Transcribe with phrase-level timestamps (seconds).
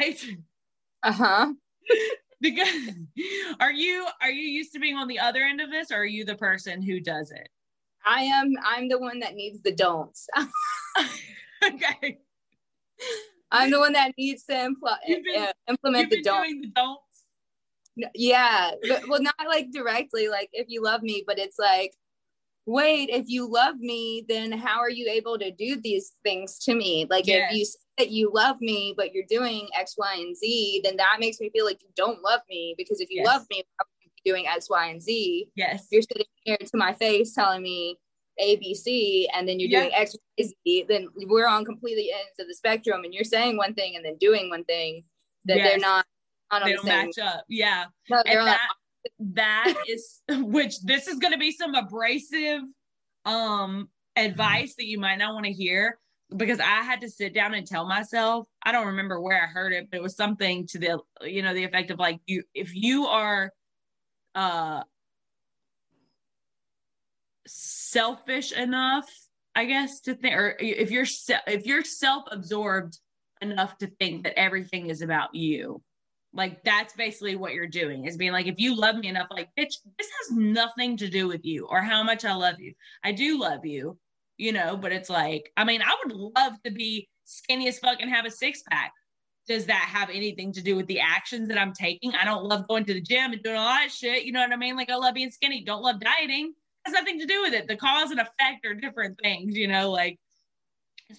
[0.00, 0.24] right?
[1.02, 1.50] Uh-huh.
[2.42, 2.68] because
[3.58, 6.04] are you are you used to being on the other end of this or are
[6.04, 7.48] you the person who does it?
[8.04, 10.26] I am I'm the one that needs the don'ts.
[11.64, 12.18] okay.
[13.50, 16.60] I'm the one that needs to impl- been- uh, implement the been don't.
[16.60, 17.24] the don'ts.
[18.14, 21.94] Yeah, but, well, not like directly, like if you love me, but it's like,
[22.66, 26.74] wait, if you love me, then how are you able to do these things to
[26.74, 27.06] me?
[27.08, 27.48] Like Yes.
[27.50, 27.66] if you
[28.00, 31.50] that you love me, but you're doing X, Y, and Z, then that makes me
[31.50, 33.26] feel like you don't love me because if you Yes.
[33.26, 35.48] love me, why would be doing X, Y, and Z?
[35.54, 35.86] Yes.
[35.90, 37.98] You're sitting here to my face telling me
[38.38, 39.80] A, B, C, and then you're Yeah.
[39.82, 43.58] doing X, Y, Z, then we're on completely ends of the spectrum, and you're saying
[43.58, 45.04] one thing and then doing one thing
[45.44, 46.06] that they're not.
[46.50, 47.44] on They the don't match up.
[47.48, 47.84] Yeah.
[48.08, 48.68] no, and on that
[49.20, 52.62] that is which this is going to be some abrasive
[53.24, 55.98] um advice that you might not want to hear
[56.36, 59.72] because I had to sit down and tell myself I don't remember where I heard
[59.72, 62.74] it but it was something to the you know the effect of like you if
[62.74, 63.52] you are
[64.34, 64.82] uh
[67.46, 69.10] selfish enough
[69.54, 72.98] I guess to think or if you're se- if you're self-absorbed
[73.40, 75.82] enough to think that everything is about you
[76.32, 79.48] like that's basically what you're doing is being like, if you love me enough, like,
[79.58, 82.72] bitch, this has nothing to do with you or how much I love you.
[83.02, 83.98] I do love you,
[84.40, 88.00] you know, but it's like, I mean, I would love to be skinny as fuck
[88.00, 88.92] and have a six pack.
[89.46, 92.14] Does that have anything to do with the actions that I'm taking?
[92.14, 94.24] I don't love going to the gym and doing all that shit.
[94.24, 94.76] You know what I mean?
[94.76, 95.62] Like, I love being skinny.
[95.62, 96.54] Don't love dieting.
[96.86, 97.68] Has nothing to do with it.
[97.68, 100.18] The cause and effect are different things, you know, like,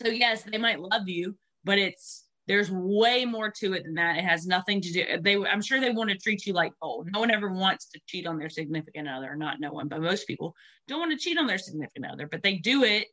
[0.02, 4.17] so yes, they might love you, but it's, there's way more to it than that.
[4.17, 5.06] It has nothing to do.
[5.22, 7.08] They, I'm sure they want to treat you like gold.
[7.11, 9.36] No one ever wants to cheat on their significant other.
[9.36, 10.56] Not no one, but most people
[10.88, 12.28] don't want to cheat on their significant other.
[12.28, 13.08] But they do it,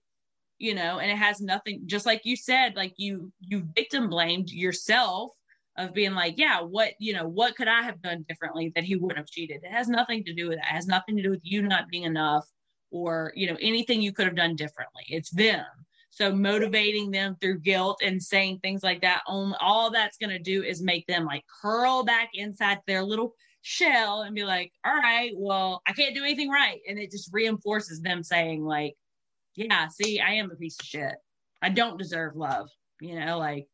[0.58, 1.82] you know, and it has nothing.
[1.86, 5.32] Just like you said, like you you victim blamed yourself
[5.76, 8.96] of being like, yeah, what you know, what could I have done differently that he
[8.96, 9.60] wouldn't have cheated?
[9.62, 10.70] It has nothing to do with that.
[10.70, 12.46] It has nothing to do with you not being enough
[12.90, 15.04] or you know anything you could have done differently.
[15.08, 15.66] It's them.
[16.18, 20.40] So motivating them through guilt and saying things like that, on all that's going to
[20.40, 24.96] do is make them like curl back inside their little shell and be like, all
[24.96, 26.80] right, well, I can't do anything right.
[26.88, 28.96] And it just reinforces them saying like,
[29.54, 31.14] yeah, see, I am a piece of shit.
[31.62, 32.68] I don't deserve love.
[33.00, 33.68] You know, like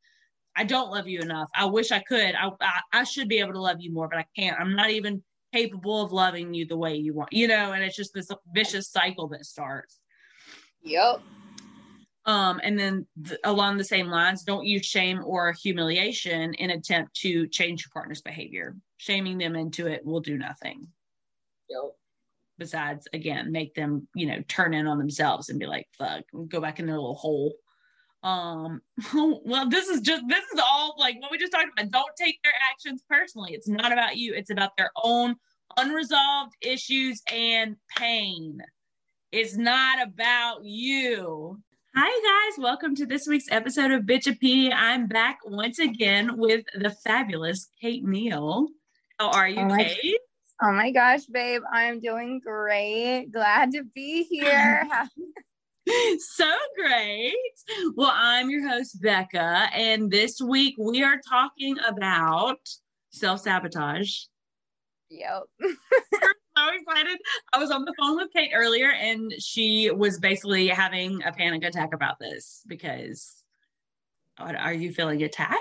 [0.55, 1.49] I don't love you enough.
[1.57, 2.35] I wish I could.
[2.35, 4.61] I, I, I should be able to love you more, but I can't.
[4.61, 5.23] I'm not even
[5.55, 8.91] capable of loving you the way you want, you know, and it's just this vicious
[8.91, 10.01] cycle that starts.
[10.83, 11.23] Yep.
[12.27, 17.15] Um, and then th- along the same lines, don't use shame or humiliation in attempt
[17.17, 18.77] to change your partner's behavior.
[18.97, 20.87] Shaming them into it will do nothing.
[21.69, 21.97] Yep.
[22.57, 26.61] Besides, again, make them, you know, turn in on themselves and be like, fuck, go
[26.61, 27.53] back in their little hole.
[28.23, 28.81] Um,
[29.15, 31.91] well, this is just this is all like what we just talked about.
[31.91, 33.53] Don't take their actions personally.
[33.53, 35.37] It's not about you, it's about their own
[35.77, 38.61] unresolved issues and pain.
[39.31, 41.61] It's not about you.
[41.97, 42.59] Hi, guys.
[42.63, 44.73] Welcome to this week's episode of Bitchapedia.
[44.75, 48.69] I'm back once again with the fabulous Kate Neal.
[49.19, 50.19] How are you, Oh my- Kate?
[50.63, 53.27] Oh my gosh, babe, I'm doing great.
[53.33, 54.89] Glad to be here.
[56.19, 57.35] so great.
[57.97, 62.59] Well, I'm your host, Becca, and this week we are talking about
[63.11, 64.13] self sabotage.
[65.11, 65.43] yep.
[66.57, 67.19] so excited.
[67.53, 71.65] I was on the phone with Kate earlier, and she was basically having a panic
[71.65, 73.43] attack about this because
[74.39, 75.55] are you feeling attacked?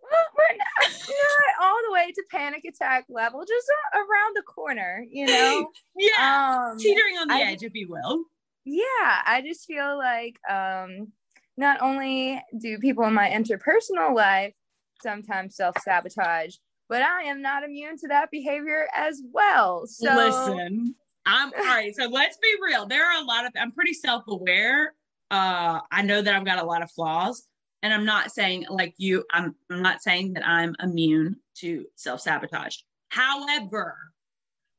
[0.00, 4.42] Well, we're not, not all the way to panic attack level, just a- around the
[4.42, 5.70] corner, you know?
[5.96, 8.24] Yeah, Um, teetering on the I edge, if you will.
[8.64, 11.12] yeah, I just feel like um,
[11.56, 14.54] not only do people in my interpersonal life
[15.02, 16.56] sometimes self sabotage,
[16.88, 19.86] but I am not immune to that behavior as well.
[19.86, 20.94] So, Listen,
[21.26, 21.94] I'm all right.
[21.94, 22.86] So let's be real.
[22.86, 23.52] There are a lot of.
[23.58, 24.94] I'm pretty self aware.
[25.30, 27.48] Uh, I know that I've got a lot of flaws,
[27.82, 29.24] and I'm not saying like you.
[29.32, 29.54] I'm.
[29.70, 32.76] I'm not saying that I'm immune to self sabotage.
[33.08, 33.96] However,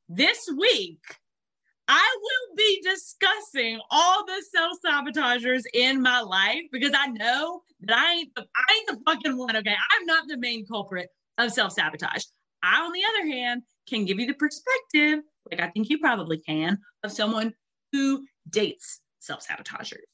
[0.10, 1.00] this week.
[1.88, 7.96] I will be discussing all the self sabotagers in my life because I know that
[7.96, 9.56] I ain't the I ain't the fucking one.
[9.56, 12.24] Okay, I'm not the main culprit of self sabotage.
[12.64, 15.20] I, on the other hand, can give you the perspective,
[15.52, 17.54] like I think you probably can, of someone
[17.92, 20.06] who dates self sabotagers.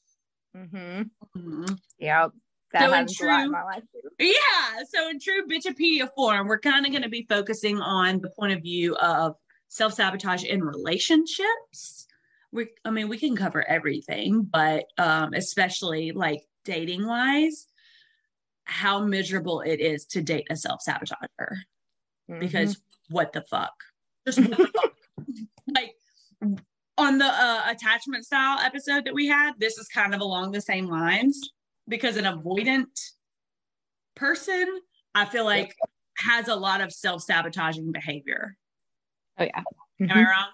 [0.54, 1.02] hmm
[1.36, 1.78] Mhm.
[1.98, 2.30] yep.
[2.72, 3.82] That So in in true- life.
[4.18, 4.82] Yeah.
[4.88, 8.52] So in true Bitchapedia form, we're kind of going to be focusing on the point
[8.54, 9.34] of view of
[9.68, 12.06] self sabotage in relationships.
[12.50, 17.66] We, I mean, we can cover everything, but um, especially like dating wise.
[18.64, 21.56] How miserable it is to date a self sabotager.
[22.30, 22.40] Mm-hmm.
[22.40, 22.80] Because
[23.10, 23.74] what the fuck?
[24.26, 24.92] Just what the fuck?
[25.74, 25.94] Like
[26.98, 30.60] on the uh, attachment style episode that we had, this is kind of along the
[30.60, 31.50] same lines
[31.88, 32.98] because an avoidant
[34.16, 34.80] person,
[35.14, 35.74] I feel like,
[36.18, 38.56] has a lot of self sabotaging behavior.
[39.38, 39.60] Oh, yeah.
[40.00, 40.10] Mm-hmm.
[40.10, 40.48] Am I wrong?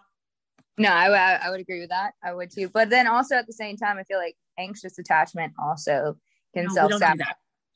[0.79, 2.13] No, I, I would agree with that.
[2.23, 2.69] I would too.
[2.69, 6.17] But then also at the same time, I feel like anxious attachment also
[6.55, 7.33] can no, self sabotage.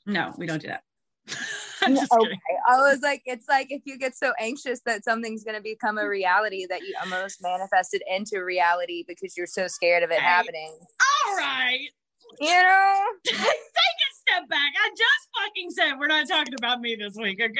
[0.06, 0.82] No, we don't do that.
[1.82, 2.38] okay.
[2.69, 5.99] I was like, it's like if you get so anxious that something's going to become
[5.99, 10.76] a reality that you almost manifested into reality because you're so scared of it happening.
[10.78, 11.88] All right.
[12.40, 14.72] You know, take a step back.
[14.75, 17.52] I just fucking said we're not talking about me this week, okay?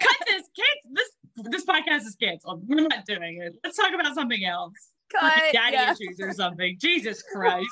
[0.00, 0.94] Cut this, kids.
[0.94, 1.08] This
[1.50, 2.62] this podcast is canceled.
[2.68, 3.54] We're not doing it.
[3.64, 4.74] Let's talk about something else.
[5.12, 5.92] Cut, daddy yeah.
[5.92, 6.76] issues or something.
[6.80, 7.68] Jesus Christ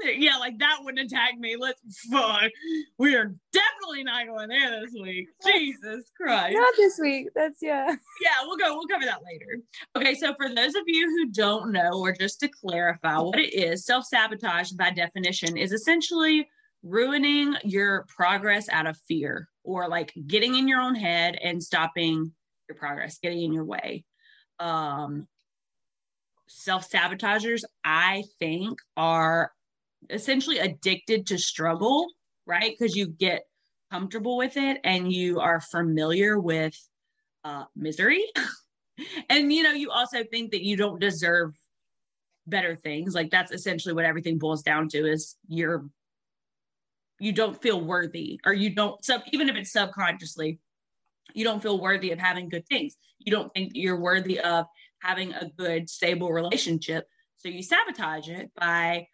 [0.16, 1.56] yeah, like that wouldn't attack me.
[1.58, 1.80] Let's
[2.10, 2.50] fuck.
[2.98, 5.28] We are definitely not going there this week.
[5.46, 6.54] Jesus Christ.
[6.54, 7.28] Not this week.
[7.34, 7.86] That's yeah.
[8.22, 8.74] Yeah, we'll go.
[8.74, 9.62] We'll cover that later.
[9.96, 13.54] Okay, so for those of you who don't know, or just to clarify what it
[13.54, 16.46] is, self sabotage by definition is essentially
[16.82, 22.32] ruining your progress out of fear or like getting in your own head and stopping
[22.68, 24.04] your progress, getting in your way.
[24.58, 25.26] Um,
[26.46, 29.52] self sabotagers, I think, are
[30.08, 32.06] essentially addicted to struggle,
[32.46, 32.74] right?
[32.78, 33.42] Because you get
[33.90, 36.76] comfortable with it and you are familiar with
[37.44, 38.24] uh, misery.
[39.30, 41.54] and, you know, you also think that you don't deserve
[42.46, 43.14] better things.
[43.14, 45.86] Like that's essentially what everything boils down to is you're,
[47.18, 50.58] you don't feel worthy or you don't, so even if it's subconsciously,
[51.34, 52.96] you don't feel worthy of having good things.
[53.18, 54.66] You don't think you're worthy of
[55.00, 57.06] having a good, stable relationship.
[57.36, 59.06] So you sabotage it by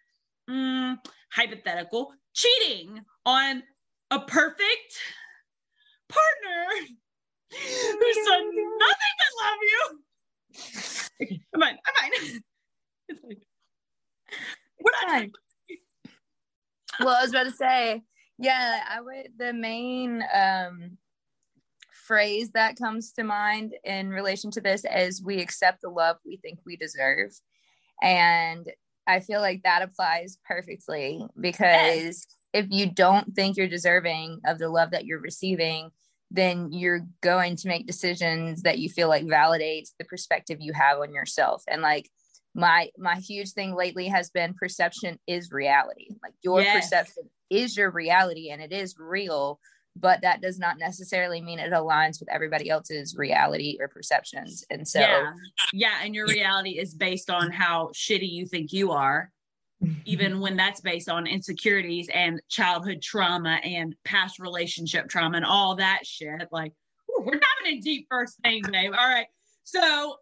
[0.49, 0.97] mm,
[1.33, 3.63] hypothetical, cheating on
[4.11, 4.99] a perfect
[6.09, 6.67] partner
[7.51, 9.99] who's done nothing but love you.
[11.55, 11.79] I'm fine.
[11.87, 12.41] I'm fine.
[13.09, 13.37] It's fine.
[14.81, 15.33] We're fine.
[16.99, 18.03] well, I was about to say,
[18.37, 20.99] yeah, I would the main um
[22.07, 26.37] phrase that comes to mind in relation to this is we accept the love we
[26.37, 27.33] think we deserve.
[28.03, 28.69] And
[29.07, 34.69] I feel like that applies perfectly because if you don't think you're deserving of the
[34.69, 35.91] love that you're receiving,
[36.31, 40.99] then you're going to make decisions that you feel like validates the perspective you have
[40.99, 41.63] on yourself.
[41.69, 42.11] And like
[42.55, 46.09] my my huge thing lately has been perception is reality.
[46.23, 46.77] Like your yes.
[46.77, 49.61] perception is your reality and it is real
[49.99, 54.65] but that does not necessarily mean it aligns with everybody else's reality or perceptions.
[54.71, 55.33] And so, yeah,
[55.73, 59.31] yeah and your reality is based on how shitty you think you are,
[59.83, 59.99] mm-hmm.
[60.05, 65.77] even when that's based on insecurities and childhood trauma and past relationship trauma and all
[65.77, 66.49] that shit.
[66.51, 66.73] Like,
[67.19, 68.93] we're having a deep first thing, babe.
[68.97, 69.27] All right.
[69.65, 70.17] So,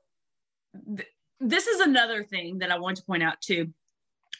[0.96, 1.08] th-
[1.40, 3.72] this is another thing that I want to point out too.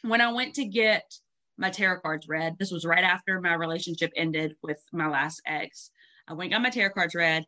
[0.01, 1.13] When I went to get
[1.57, 2.57] my tarot cards read.
[2.59, 5.91] This was right after my relationship ended with my last ex.
[6.27, 7.45] I went got my tarot cards read,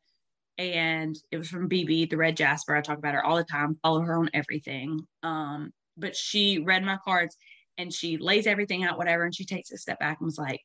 [0.57, 2.75] and it was from BB, the Red Jasper.
[2.75, 3.77] I talk about her all the time.
[3.81, 5.01] Follow her on everything.
[5.23, 7.35] Um, but she read my cards
[7.77, 10.61] and she lays everything out, whatever, and she takes a step back and was like,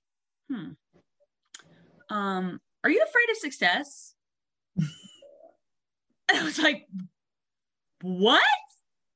[0.50, 0.72] "Hmm,
[2.10, 4.14] um, are you afraid of success?"
[4.76, 4.88] and
[6.34, 6.86] I was like,
[8.02, 8.42] "What?"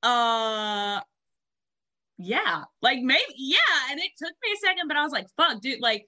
[0.02, 1.00] Uh,
[2.18, 3.58] yeah, like maybe, yeah.
[3.90, 6.06] And it took me a second, but I was like, fuck, dude, like,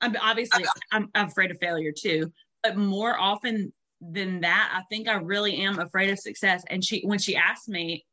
[0.00, 2.32] I'm obviously, I'm, I'm afraid of failure too.
[2.62, 6.64] But more often than that, I think I really am afraid of success.
[6.68, 8.04] And she, when she asked me,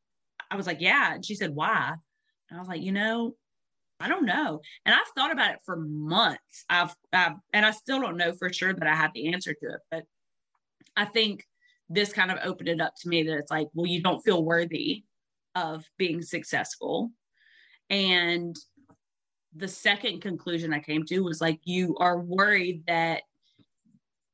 [0.51, 1.15] I was like, yeah.
[1.15, 1.93] And she said, why?
[2.49, 3.35] And I was like, you know,
[3.99, 4.61] I don't know.
[4.85, 6.65] And I've thought about it for months.
[6.69, 9.65] I've, I've, and I still don't know for sure that I have the answer to
[9.65, 9.79] it.
[9.89, 10.03] But
[10.95, 11.45] I think
[11.89, 14.43] this kind of opened it up to me that it's like, well, you don't feel
[14.43, 15.03] worthy
[15.55, 17.11] of being successful.
[17.89, 18.55] And
[19.55, 23.23] the second conclusion I came to was like, you are worried that,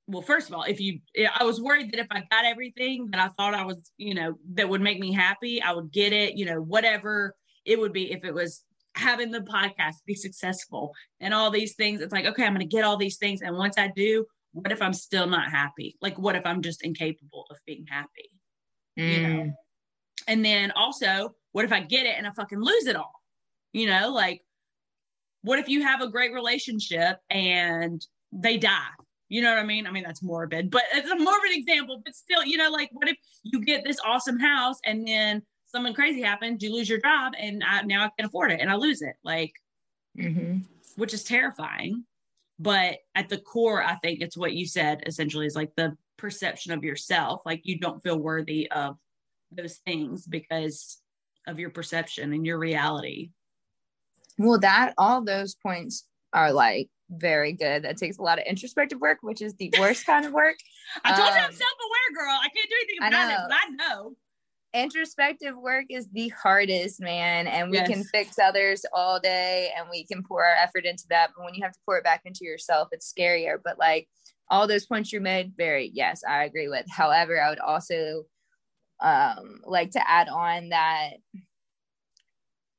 [0.08, 1.00] well, first of all, if you,
[1.40, 4.34] I was worried that if I got everything that I thought I was, you know,
[4.54, 8.12] that would make me happy, I would get it, you know, whatever it would be,
[8.12, 8.64] if it was
[8.96, 12.76] having the podcast be successful and all these things, it's like, okay, I'm going to
[12.76, 13.42] get all these things.
[13.42, 15.96] And once I do, what if I'm still not happy?
[16.02, 18.30] Like, what if I'm just incapable of being happy?
[19.00, 19.14] Mm.
[19.14, 19.44] You know?
[19.44, 19.54] Mm.
[20.28, 23.23] And then also, what if I get it and I fucking lose it all?
[23.74, 24.42] You know, like
[25.42, 28.94] what if you have a great relationship and they die?
[29.30, 29.86] You know what I mean?
[29.88, 33.10] I mean, that's morbid, but it's a morbid example, but still, you know, like what
[33.10, 37.34] if you get this awesome house and then something crazy happens, you lose your job
[37.38, 39.52] and I, now I can't afford it and I lose it, like,
[40.18, 40.60] mm-hmm.
[40.96, 42.06] which is terrifying.
[42.60, 46.72] but at the core i think it's what you said essentially is like the perception
[46.72, 48.96] of yourself like you don't feel worthy of
[49.52, 51.02] those things because
[51.48, 53.32] of your perception and your reality
[54.38, 57.84] well that all those points are like very good.
[57.84, 60.56] That takes a lot of introspective work which is the worst kind of work.
[61.04, 62.40] I told um, you i'm um, self-aware girl.
[62.42, 64.16] I can't do anything about it but i know.
[64.76, 67.88] Introspective work is the hardest man and we yes.
[67.88, 71.54] can fix others all day and we can pour our effort into that but when
[71.54, 74.08] you have to pour it back into yourself it's scarier but like
[74.50, 76.86] all those points you made very yes i agree with.
[76.90, 78.24] However i would also
[79.00, 81.12] um like to add on that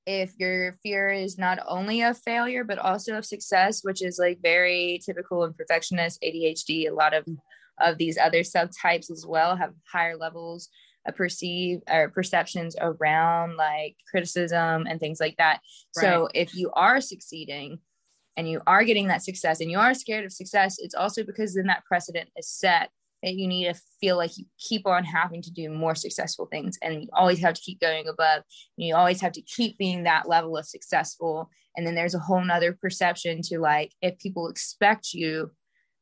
[0.07, 4.39] if your fear is not only of failure but also of success which is like
[4.43, 7.25] very typical in perfectionist adhd a lot of
[7.81, 10.69] of these other subtypes as well have higher levels
[11.07, 15.61] of perceive or perceptions around like criticism and things like that.
[15.97, 16.03] Right.
[16.03, 17.79] So if you are succeeding
[18.37, 21.55] and you are getting that success and you are scared of success, it's also because
[21.55, 22.91] then that precedent is set
[23.25, 26.79] that you need to feel like you keep on having to do more successful things
[26.83, 28.43] and you always have to keep going above
[28.79, 32.21] and you always have to keep being that level of successful and then there's a
[32.21, 35.51] whole nother perception to like if people expect you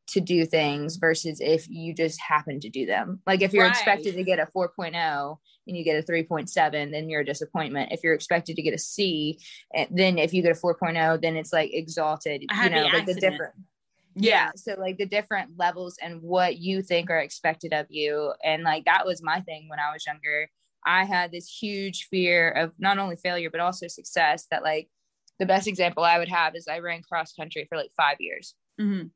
[0.09, 3.21] to do things versus if you just happen to do them.
[3.26, 3.71] Like if you're right.
[3.71, 5.37] expected to get a 4.0
[5.67, 7.93] and you get a 3.7, then you're a disappointment.
[7.93, 9.38] If you're expected to get a C,
[9.75, 13.14] eh, then if you get a 4.0, then it's like exalted, you know, like the
[13.14, 13.55] different.
[14.14, 14.31] Yeah.
[14.31, 14.50] yeah.
[14.57, 18.33] So like the different levels and what you think are expected of you.
[18.45, 20.49] And like that was my thing when I was younger.
[20.85, 24.88] I had this huge fear of not only failure, but also success that like
[25.38, 28.54] the best example I would have is I ran cross country for like five years.
[28.81, 29.09] Mm-hmm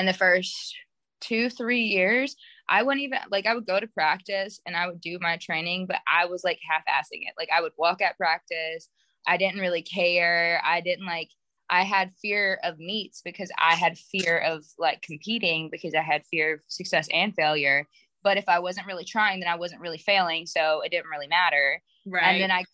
[0.00, 0.74] and the first
[1.20, 2.34] two three years
[2.68, 5.86] i wouldn't even like i would go to practice and i would do my training
[5.86, 8.88] but i was like half-assing it like i would walk at practice
[9.26, 11.28] i didn't really care i didn't like
[11.70, 16.22] i had fear of meets because i had fear of like competing because i had
[16.26, 17.86] fear of success and failure
[18.22, 21.28] but if i wasn't really trying then i wasn't really failing so it didn't really
[21.28, 22.64] matter right and then i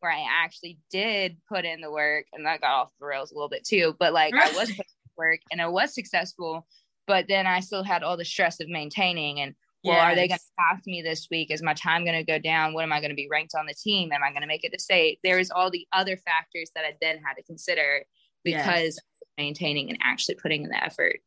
[0.00, 3.34] where i actually did put in the work and that got off the rails a
[3.34, 4.84] little bit too but like i was putting
[5.18, 6.66] work and I was successful,
[7.06, 9.54] but then I still had all the stress of maintaining and
[9.84, 10.12] well, yes.
[10.12, 11.52] are they going to pass me this week?
[11.52, 12.74] Is my time going to go down?
[12.74, 14.10] What am I going to be ranked on the team?
[14.12, 15.20] Am I going to make it to state?
[15.22, 18.02] There is all the other factors that I then had to consider
[18.44, 19.00] because yes.
[19.36, 21.18] maintaining and actually putting in the effort.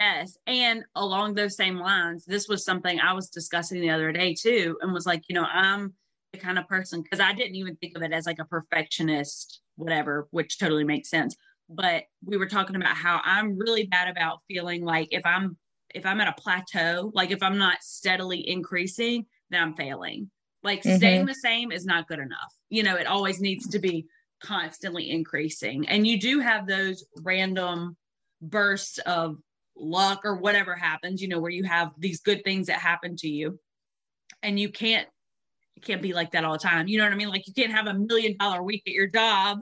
[0.00, 0.36] Yes.
[0.46, 4.76] And along those same lines, this was something I was discussing the other day too,
[4.80, 5.94] and was like, you know, I'm
[6.32, 9.60] the kind of person because I didn't even think of it as like a perfectionist,
[9.76, 11.36] whatever, which totally makes sense
[11.74, 15.56] but we were talking about how I'm really bad about feeling like if I'm
[15.94, 20.30] if I'm at a plateau, like if I'm not steadily increasing, then I'm failing.
[20.62, 20.96] Like mm-hmm.
[20.96, 22.54] staying the same is not good enough.
[22.70, 24.06] You know, it always needs to be
[24.42, 25.88] constantly increasing.
[25.88, 27.96] And you do have those random
[28.40, 29.36] bursts of
[29.76, 33.28] luck or whatever happens, you know, where you have these good things that happen to
[33.28, 33.58] you.
[34.42, 35.08] And you can't
[35.76, 36.88] you can't be like that all the time.
[36.88, 37.28] You know what I mean?
[37.28, 39.60] Like you can't have a million dollar week at your job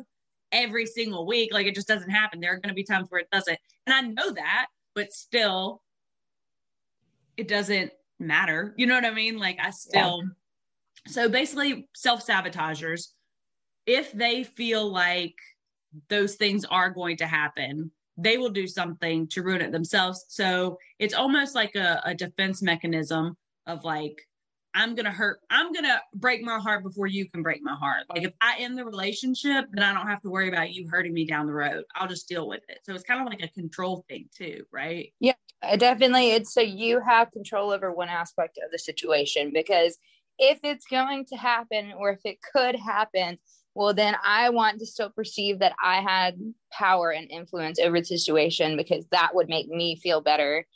[0.52, 1.52] every single week.
[1.52, 2.40] Like it just doesn't happen.
[2.40, 3.58] There are going to be times where it doesn't.
[3.87, 5.82] And I know that, but still,
[7.37, 8.75] it doesn't matter.
[8.76, 9.38] You know what I mean?
[9.38, 11.12] Like I still, yeah.
[11.12, 13.14] so basically, self sabotagers,
[13.90, 15.35] if they feel like
[16.09, 20.26] those things are going to happen, they will do something to ruin it themselves.
[20.28, 24.16] So it's almost like a, a defense mechanism of like,
[24.75, 28.04] I'm gonna hurt, I'm gonna break my heart before you can break my heart.
[28.09, 31.12] Like if I end the relationship, then I don't have to worry about you hurting
[31.12, 31.82] me down the road.
[31.97, 32.78] I'll just deal with it.
[32.85, 35.12] So it's kind of like a control thing too, right?
[35.18, 35.32] Yeah,
[35.62, 36.30] uh, definitely.
[36.30, 39.99] It's so you have control over one aspect of the situation because
[40.38, 43.38] if it's going to happen or if it could happen,
[43.80, 46.38] well, then I want to still perceive that I had
[46.70, 50.66] power and influence over the situation because that would make me feel better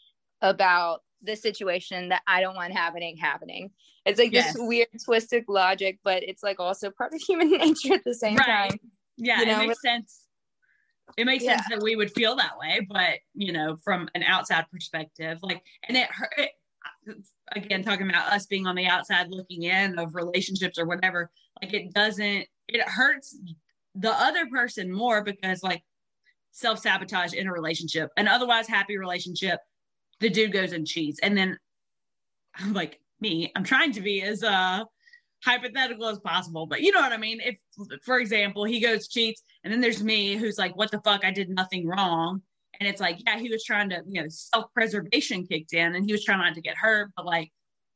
[0.40, 3.72] about the situation that I don't want happening happening.
[4.06, 4.54] It's like yes.
[4.54, 8.36] this weird twisted logic, but it's like also part of human nature at the same
[8.36, 8.70] right.
[8.70, 8.78] time.
[9.18, 9.60] Yeah, you know?
[9.60, 10.20] it makes sense.
[11.18, 11.56] It makes yeah.
[11.56, 15.62] sense that we would feel that way, but you know, from an outside perspective, like,
[15.86, 16.48] and it hurt.
[17.54, 21.30] Again, talking about us being on the outside looking in of relationships or whatever,
[21.60, 23.38] like it doesn't, it hurts
[23.94, 25.82] the other person more because like
[26.50, 29.60] self sabotage in a relationship, an otherwise happy relationship
[30.20, 31.18] the dude goes and cheats.
[31.22, 31.58] And then
[32.56, 34.84] I'm like, me, I'm trying to be as uh
[35.44, 37.40] hypothetical as possible, but you know what I mean?
[37.42, 37.56] If
[38.02, 41.24] for example, he goes cheats and then there's me who's like, what the fuck?
[41.24, 42.40] I did nothing wrong.
[42.80, 46.12] And it's like, yeah, he was trying to, you know, self-preservation kicked in and he
[46.12, 47.52] was trying not to get hurt, but like,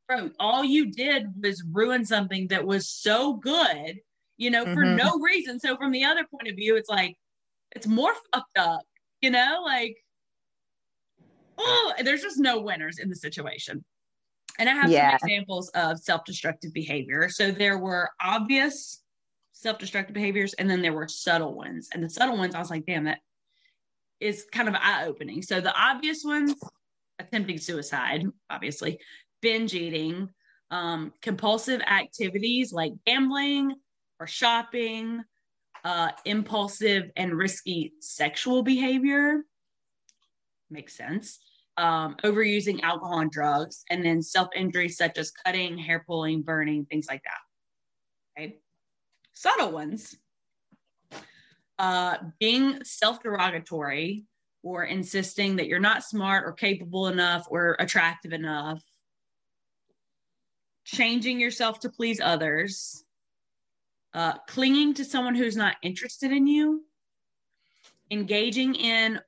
[0.06, 3.98] bro, all you did was ruin something that was so good,
[4.38, 4.74] you know, mm-hmm.
[4.74, 5.60] for no reason.
[5.60, 7.16] So from the other point of view, it's like
[7.72, 8.82] it's more fucked up,
[9.20, 9.96] you know, like
[11.58, 13.84] oh, there's just no winners in the situation.
[14.58, 15.18] And I have Yeah.
[15.18, 17.28] some examples of self-destructive behavior.
[17.28, 19.02] So there were obvious
[19.52, 21.88] self-destructive behaviors, and then there were subtle ones.
[21.92, 23.18] And the subtle ones, I was like, damn, that
[24.20, 25.42] is kind of eye-opening.
[25.42, 26.54] So the obvious ones,
[27.18, 28.98] attempting suicide, obviously,
[29.42, 30.28] binge eating,
[30.70, 33.74] um, compulsive activities like gambling
[34.20, 35.22] or shopping,
[35.84, 39.42] uh, impulsive and risky sexual behavior.
[40.70, 41.38] Makes sense.
[41.76, 46.84] Um, overusing alcohol and drugs, and then self injury such as cutting, hair pulling, burning,
[46.86, 48.42] things like that.
[48.42, 48.58] Okay.
[49.32, 50.16] Subtle ones.
[51.78, 54.24] Uh, being self derogatory
[54.64, 58.82] or insisting that you're not smart or capable enough or attractive enough.
[60.84, 63.04] Changing yourself to please others.
[64.18, 66.82] Uh, clinging to someone who's not interested in you.
[68.10, 69.20] Engaging in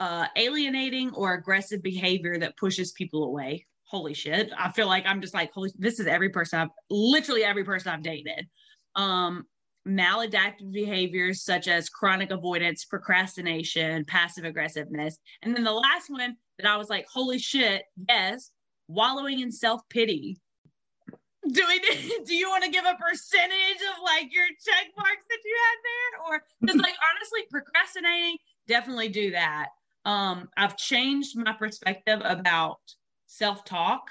[0.00, 3.66] uh, alienating or aggressive behavior that pushes people away.
[3.84, 4.50] Holy shit.
[4.58, 7.92] I feel like I'm just like, holy, this is every person I've literally every person
[7.92, 8.48] I've dated.
[8.96, 9.44] Um,
[9.86, 15.18] maladaptive behaviors such as chronic avoidance, procrastination, passive aggressiveness.
[15.42, 18.52] And then the last one that I was like, holy shit, yes,
[18.88, 20.40] wallowing in self pity.
[21.52, 21.80] Do we
[22.24, 25.78] do you want to give a percentage of like your check marks that you had
[25.84, 26.36] there?
[26.36, 29.68] Or because like honestly, procrastinating, definitely do that.
[30.04, 32.78] Um, I've changed my perspective about
[33.26, 34.02] self-talk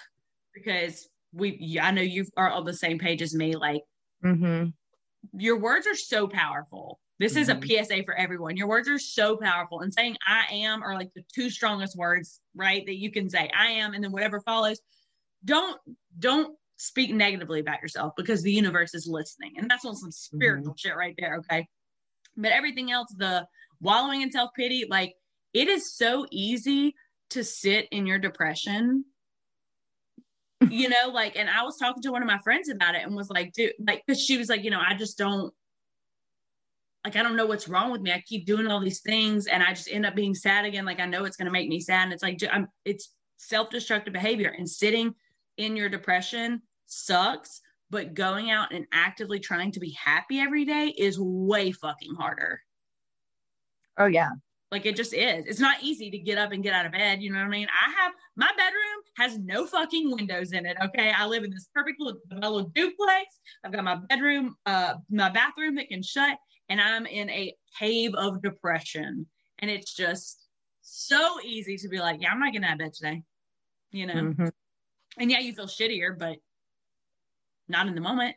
[0.54, 3.56] because we I know you are on the same page as me.
[3.56, 3.84] Like
[4.24, 4.70] Mm-hmm.
[5.38, 7.00] your words are so powerful.
[7.20, 8.58] This is a PSA for everyone.
[8.58, 9.82] Your words are so powerful.
[9.82, 12.86] And saying I am are like the two strongest words, right?
[12.86, 14.80] That you can say I am and then whatever follows.
[15.46, 15.80] Don't
[16.18, 19.54] don't speak negatively about yourself because the universe is listening.
[19.58, 20.90] And that's on some spiritual mm-hmm.
[20.90, 21.38] shit right there.
[21.38, 21.68] Okay.
[22.36, 23.48] But everything else, the
[23.80, 25.14] wallowing in self-pity, like
[25.54, 26.96] it is so easy
[27.30, 29.06] to sit in your depression
[30.70, 33.16] you know like and i was talking to one of my friends about it and
[33.16, 35.52] was like dude like because she was like you know i just don't
[37.04, 39.62] like i don't know what's wrong with me i keep doing all these things and
[39.62, 41.80] i just end up being sad again like i know it's going to make me
[41.80, 45.14] sad and it's like I'm, it's self-destructive behavior and sitting
[45.58, 46.62] in your depression
[46.94, 52.16] sucks but going out and actively trying to be happy every day is way fucking
[52.16, 52.62] harder
[53.98, 54.30] Oh yeah.
[54.72, 55.46] like it just is.
[55.46, 57.22] It's not easy to get up and get out of bed.
[57.22, 57.68] You know what I mean?
[57.70, 60.76] I have my bedroom has no fucking windows in it.
[60.84, 61.12] Okay.
[61.16, 63.40] I live in this perfect little, little duplex.
[63.64, 68.16] I've got my bedroom, uh, my bathroom that can shut, and I'm in a cave
[68.16, 69.28] of depression.
[69.60, 70.48] And it's just
[70.82, 73.22] so easy to be like, yeah, I'm not getting out of bed today.
[73.92, 74.16] You know?
[74.16, 74.52] Mhm.
[75.20, 76.38] And yeah, you feel shittier, but
[77.74, 78.36] not in the moment.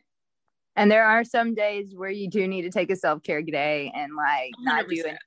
[0.75, 3.91] And there are some days where you do need to take a self care day
[3.95, 5.17] and like not do it.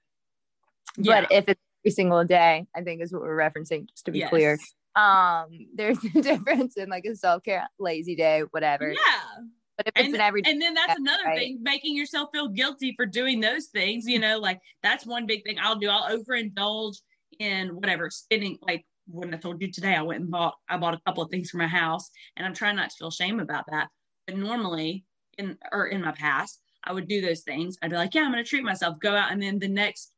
[0.98, 1.22] Yeah.
[1.22, 4.18] But if it's every single day, I think is what we're referencing, just to be
[4.18, 4.28] Yes.
[4.28, 4.58] clear.
[4.94, 8.90] Um, there's a difference in like a self care lazy day, whatever.
[8.90, 9.44] Yeah.
[9.76, 11.38] But if it's and, an every and then that's another right?
[11.38, 15.42] thing making yourself feel guilty for doing those things you know like that's one big
[15.42, 16.96] thing i'll do i'll overindulge
[17.38, 20.92] in whatever spending like when i told you today i went and bought i bought
[20.92, 23.64] a couple of things for my house and i'm trying not to feel shame about
[23.70, 23.88] that
[24.30, 25.04] but normally
[25.38, 27.76] in or in my past i would do those things.
[27.82, 30.12] I'd be like yeah i'm going to treat myself go out and then the next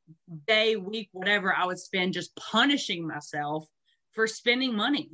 [0.46, 3.66] day week whatever i would spend just punishing myself
[4.12, 5.10] for spending money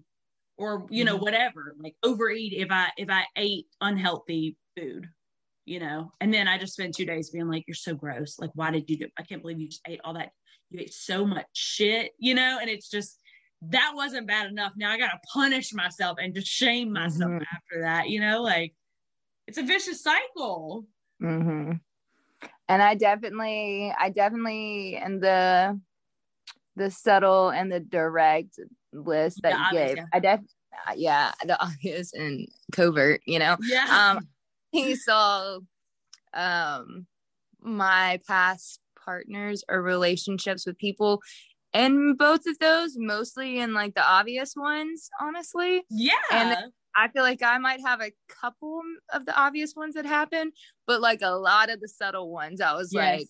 [0.57, 1.23] or you know Mhm.
[1.23, 5.09] whatever like overeat if i if i ate unhealthy food
[5.65, 6.11] you know?
[6.23, 8.39] And then i just spent two days being like you're so gross.
[8.39, 10.31] Like why did you do i can't believe you just ate all that.
[10.71, 12.59] You ate so much shit you know?
[12.61, 13.21] And it's just
[13.63, 14.73] that wasn't bad enough.
[14.77, 17.45] Now i gotta punish myself and just shame myself Mhm.
[17.55, 18.41] after that you know?
[18.43, 18.75] Like
[19.49, 20.85] it's a vicious cycle
[21.21, 21.73] mm-hmm.
[22.69, 25.81] And I definitely, I definitely, in the
[26.77, 28.61] the subtle and the direct
[28.93, 30.05] list that The you obvious, gave, yeah.
[30.13, 30.41] I def,
[30.97, 33.57] yeah, the obvious and covert, you know.
[33.63, 34.29] yeah Um,
[34.71, 35.59] he saw,
[36.35, 37.07] um,
[37.61, 41.23] my past partners or relationships with people,
[41.73, 45.85] and both of those mostly in like the obvious ones, honestly.
[45.91, 48.81] yeah and I feel like I might have a couple
[49.12, 50.53] of the obvious ones that happen,
[50.87, 53.27] but like a lot of the subtle ones, I was like,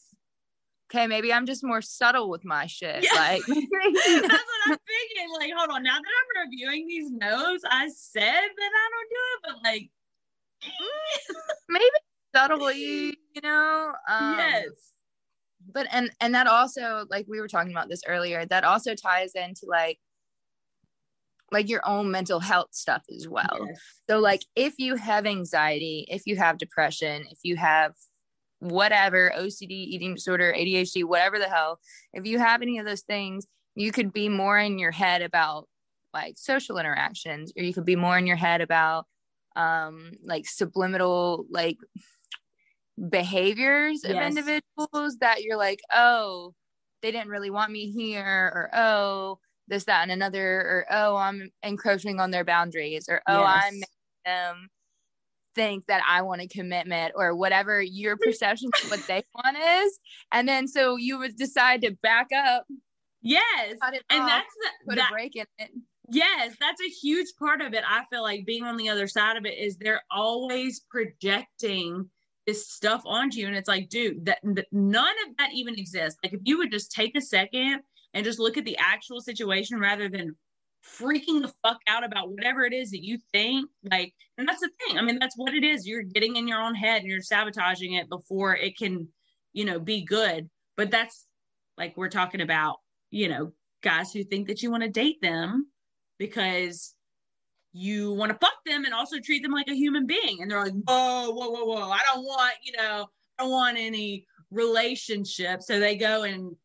[0.91, 3.05] okay, maybe I'm just more subtle with my shit.
[3.05, 3.19] Yeah.
[3.19, 4.33] Like, That's what
[4.67, 5.29] I'm thinking.
[5.39, 5.83] Like, hold on.
[5.83, 9.91] Now that I'm reviewing these notes, I said that I don't do it, but like,
[11.69, 11.85] maybe
[12.35, 13.93] subtly, you know?
[14.09, 14.65] Um, yes.
[15.73, 19.33] But, and, and that also, like we were talking about this earlier, that also ties
[19.35, 19.99] into like,
[21.51, 23.67] like your own mental health stuff as well.
[23.67, 23.81] Yes.
[24.09, 27.93] So, like, if you have anxiety, if you have depression, if you have
[28.61, 31.79] whatever OCD, eating disorder, ADHD, whatever the hell,
[32.13, 35.69] if you have any of those things, you could be more in your head about
[36.13, 39.07] like social interactions or you could be more in your head about
[39.57, 41.77] um like subliminal like
[43.11, 44.29] behaviors of Yes.
[44.29, 46.55] individuals that you're like oh
[47.03, 51.51] they didn't really want me here or oh this that and another or oh i'm
[51.63, 53.87] encroaching on their boundaries or oh i'm making
[54.25, 54.69] them
[55.55, 59.99] think that i want a commitment or whatever your perception of what they want is
[60.33, 62.65] and then so you would decide to back up
[63.23, 63.77] yes
[64.11, 65.71] and off, that's the, put that, a break in it
[66.11, 67.85] Yes, that's a huge part of it.
[67.87, 72.09] I feel like being on the other side of it is they're always projecting
[72.47, 73.47] this stuff onto you.
[73.47, 76.19] And it's like, dude, that, that none of that even exists.
[76.25, 77.81] Like if you would just take a second
[78.15, 80.37] and just look at the actual situation rather than
[80.85, 84.71] freaking the fuck out about whatever it is that you think, like, and that's the
[84.87, 84.99] thing.
[84.99, 85.87] I mean, that's what it is.
[85.87, 89.09] You're getting in your own head and you're sabotaging it before it can,
[89.53, 90.49] you know, be good.
[90.77, 91.27] But that's
[91.77, 92.77] like we're talking about,
[93.11, 95.67] you know, guys who think that you want to date them
[96.19, 96.95] because
[97.73, 100.39] you want to fuck them and also treat them like a human being.
[100.41, 101.91] And they're like, whoa, whoa, whoa, whoa.
[101.91, 103.07] I don't want, you know,
[103.39, 105.63] I don't want any relationship.
[105.63, 106.57] So they go and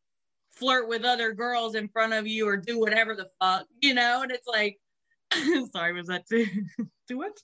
[0.64, 4.22] flirt with other girls in front of you or do whatever the fuck, you know?
[4.22, 4.80] And it's like,
[5.74, 6.46] sorry, was that too,
[7.08, 7.38] too much?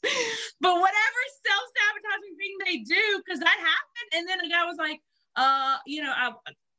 [0.61, 4.13] But whatever self sabotaging thing they do, because that happened.
[4.13, 5.01] And then the guy was like,
[5.35, 6.31] uh, you know, I,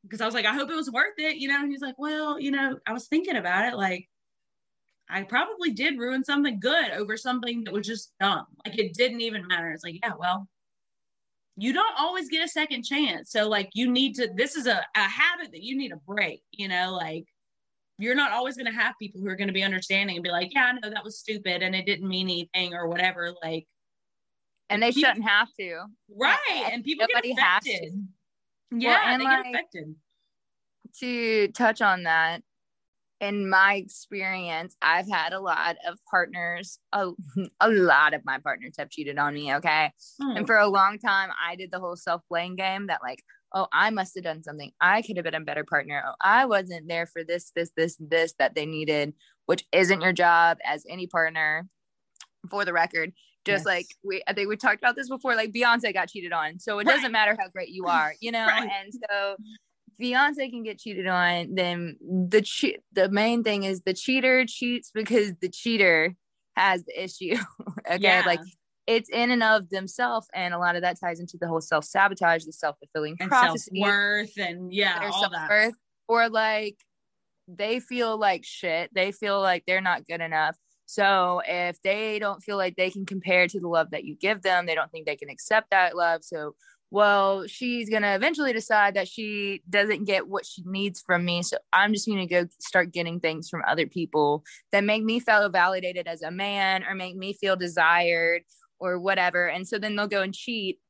[0.02, 1.60] because I was like, I hope it was worth it, you know?
[1.60, 3.76] And he's like, well, you know, I was thinking about it.
[3.76, 4.08] Like,
[5.10, 8.46] I probably did ruin something good over something that was just dumb.
[8.64, 9.72] Like it didn't even matter.
[9.72, 10.48] It's like, yeah, well,
[11.60, 13.30] you don't always get a second chance.
[13.30, 16.40] So like you need to this is a, a habit that you need to break,
[16.52, 17.24] you know, like
[17.98, 20.64] you're not always gonna have people who are gonna be understanding and be like, Yeah,
[20.66, 23.32] I know that was stupid and it didn't mean anything or whatever.
[23.42, 23.66] Like
[24.70, 25.82] and they People- shouldn't have to
[26.16, 26.70] right.
[26.72, 27.30] And people get to.
[27.32, 28.08] affected.
[28.70, 29.94] Yeah, and they like- get affected.
[31.00, 32.42] to touch on that
[33.20, 37.10] in my experience i've had a lot of partners a,
[37.60, 40.36] a lot of my partners have cheated on me okay Hmm.
[40.38, 43.22] and for a long time i did the whole self-blame game that like
[43.54, 46.44] oh i must have done something i could have been a better partner oh i
[46.46, 49.12] wasn't there for this this this this that they needed
[49.46, 51.66] which isn't your job as any partner
[52.50, 53.12] for the record
[53.46, 53.66] just Yes.
[53.66, 56.78] like we i think we talked about this before like beyonce got cheated on so
[56.78, 56.94] it Right.
[56.96, 58.70] doesn't matter how great you are you know Right.
[58.82, 59.36] and so
[60.00, 64.90] Beyonce can get cheated on, then the che- the main thing is the cheater cheats
[64.92, 66.14] because the cheater
[66.56, 67.36] has the issue.
[67.86, 68.22] okay, Yeah.
[68.26, 68.40] like
[68.86, 71.84] it's in and of themselves, and a lot of that ties into the whole self
[71.84, 75.72] sabotage, the self fulfilling self prophecy, worth and yeah, all that.
[76.08, 76.76] or like
[77.46, 78.90] they feel like shit.
[78.94, 80.56] They feel like they're not good enough.
[80.86, 84.42] So if they don't feel like they can compare to the love that you give
[84.42, 86.24] them, they don't think they can accept that love.
[86.24, 86.54] So
[86.90, 91.42] well, she's gonna eventually decide that she doesn't get what she needs from me.
[91.42, 95.48] So I'm just gonna go start getting things from other people that make me feel
[95.48, 98.42] validated as a man or make me feel desired
[98.80, 99.46] or whatever.
[99.48, 100.80] And so then they'll go and cheat.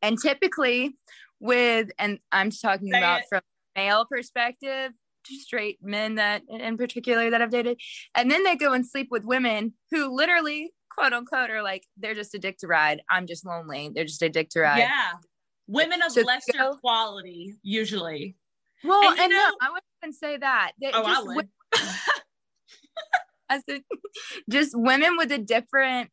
[0.00, 0.96] And typically
[1.40, 3.26] with and I'm just talking Say about it.
[3.28, 3.42] from
[3.76, 4.92] male perspective,
[5.24, 7.78] straight men that in particular that I've dated.
[8.14, 12.14] And then they go and sleep with women who literally quote unquote are like they're
[12.14, 13.02] just a dick to ride.
[13.10, 13.90] I'm just lonely.
[13.94, 14.78] They're just a dick to ride.
[14.78, 15.12] Yeah.
[15.66, 18.36] Women of So lesser go- quality, usually.
[18.84, 20.72] Well, And and, you no, know- I wouldn't even say that.
[20.80, 21.48] They- Oh, I would.
[21.72, 21.80] wo-
[23.50, 23.82] I said,
[24.50, 26.10] just women with a different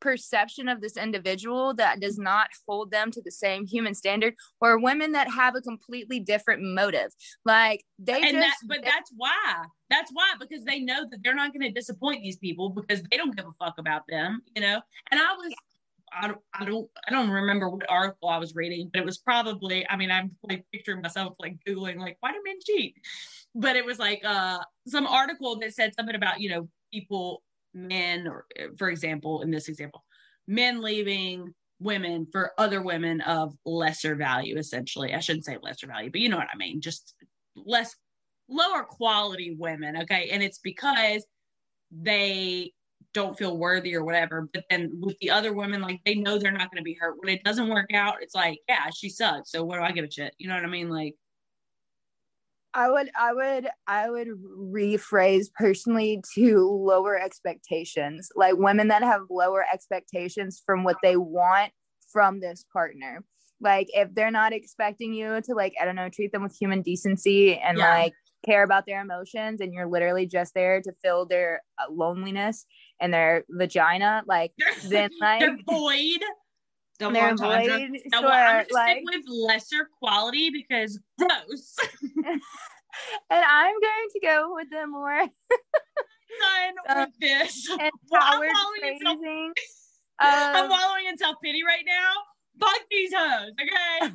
[0.00, 4.78] perception of this individual that does not hold them to the same human standard, or
[4.78, 7.10] women that have a completely different motive.
[7.44, 9.64] Like they and that, just, but that's why.
[9.90, 13.16] That's why because they know that they're not going to disappoint these people because they
[13.16, 14.80] don't give a fuck about them, you know.
[15.10, 15.52] And I was,
[16.12, 19.18] I don't, I don't, I don't remember what article I was reading, but it was
[19.18, 19.88] probably.
[19.88, 22.96] I mean, I'm like picturing myself like googling like why do men cheat,
[23.54, 27.42] but it was like uh some article that said something about you know people,
[27.74, 30.04] men, or eh, for example, in this example,
[30.46, 35.14] men leaving women for other women of lesser value essentially.
[35.14, 36.80] I shouldn't say lesser value but you know what i mean.
[36.80, 37.14] Just
[37.56, 37.96] less
[38.48, 40.28] lower quality women okay?
[40.30, 41.24] And it's because
[41.90, 42.72] they
[43.14, 46.52] don't feel worthy or whatever but then with the other women like they know they're
[46.52, 47.16] not going to be hurt.
[47.18, 50.04] When it doesn't work out it's like yeah she sucks so what do i give
[50.04, 50.34] a shit?
[50.38, 50.90] You know what i mean?
[50.90, 51.14] Like
[52.72, 59.22] I would, I would, I would rephrase personally to lower expectations, like women that have
[59.28, 61.72] lower expectations from what they want
[62.12, 63.24] from this partner.
[63.60, 66.82] Like if they're not expecting you to like, I don't know, treat them with human
[66.82, 67.92] decency and Yeah.
[67.92, 68.14] like
[68.46, 72.64] care about their emotions, and you're literally just there to fill their uh, loneliness
[73.00, 74.52] and their vagina, like
[74.88, 76.20] then like void
[77.00, 77.68] double they're entendre.
[77.78, 81.76] void, No, sure, I'm gonna like stick with lesser quality because gross
[82.24, 82.40] and
[83.30, 85.18] I'm going to go with the more
[86.86, 87.68] Done with this.
[88.08, 89.52] Well, I'm following it so- phrasing.
[90.20, 92.12] I'm wallowing in self pity right now.
[92.60, 94.12] Fuck these hoes, okay?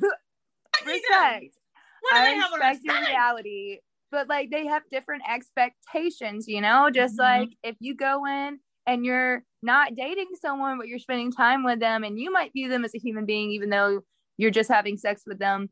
[0.86, 1.58] these respect.
[2.00, 3.78] What do I they have a respect reality,
[4.12, 6.90] but like they have different expectations, you know.
[6.90, 7.22] Just Mhm.
[7.22, 11.80] like if you go in and you're not dating someone, but you're spending time with
[11.80, 14.00] them, and you might view them as a human being, even though
[14.38, 15.70] you're just having sex with them.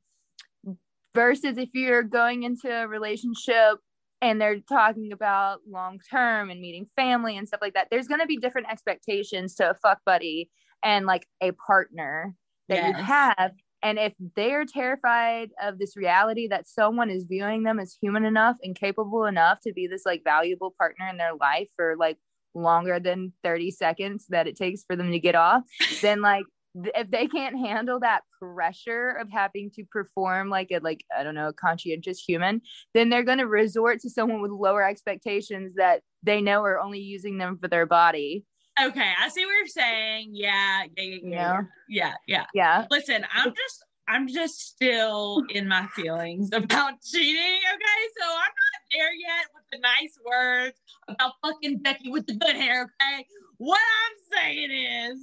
[1.14, 3.78] Versus if you're going into a relationship
[4.20, 8.20] and they're talking about long term and meeting family and stuff like that, there's going
[8.20, 10.50] to be different expectations to a fuck buddy
[10.82, 12.34] and like a partner
[12.68, 13.52] that you have.
[13.82, 18.56] And if they're terrified of this reality that someone is viewing them as human enough
[18.62, 22.16] and capable enough to be this like valuable partner in their life for like
[22.54, 25.62] longer than 30 seconds that it takes for them to get off,
[26.02, 31.04] then like if they can't handle that pressure of having to perform like a like
[31.16, 32.62] I don't know, a conscientious human,
[32.94, 37.00] then they're going to resort to someone with lower expectations that they know are only
[37.00, 38.44] using them for their body.
[38.82, 40.30] Okay, I see what you're saying.
[40.32, 42.46] Yeah, yeah, yeah, yeah, yeah, yeah.
[42.54, 42.86] Yeah.
[42.90, 47.60] Listen, I'm just, I'm just still in my feelings about cheating.
[47.74, 52.34] Okay, so I'm not there yet with the nice words about fucking Becky with the
[52.34, 52.82] good hair.
[52.82, 53.26] Okay,
[53.58, 55.18] what I'm saying is,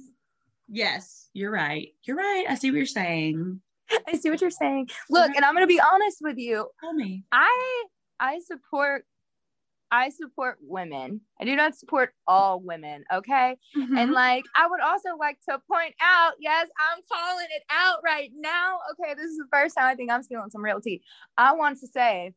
[0.68, 1.88] yes, you're right.
[2.04, 2.44] You're right.
[2.48, 3.60] I see what you're saying.
[4.08, 4.88] I see what you're saying.
[5.10, 6.68] Look, and I'm going to be honest with you.
[6.80, 7.24] Tell me.
[7.30, 7.84] I
[8.18, 9.04] I support
[9.92, 11.20] I support women.
[11.38, 13.58] I do not support all women, okay?
[13.76, 13.96] Mm-hmm.
[13.96, 18.30] And like I would also like to point out, yes, I'm calling it out right
[18.34, 18.78] now.
[18.92, 21.02] Okay, this is the first time I think I'm spilling some real tea.
[21.36, 22.32] I want to say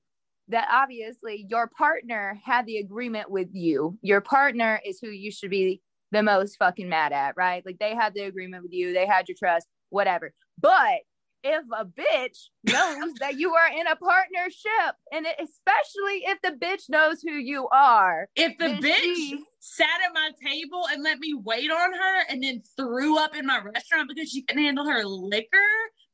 [0.49, 3.97] that obviously your partner had the agreement with you.
[4.01, 7.65] Your partner is who you should be the most fucking mad at, right?
[7.65, 10.33] Like they had the agreement with you, they had your trust, whatever.
[10.59, 10.99] But
[11.43, 16.51] if a bitch knows that you are in a partnership, and it, especially if the
[16.51, 21.19] bitch knows who you are, if the bitch she- sat at my table and let
[21.19, 24.85] me wait on her and then threw up in my restaurant because she couldn't handle
[24.85, 25.57] her liquor,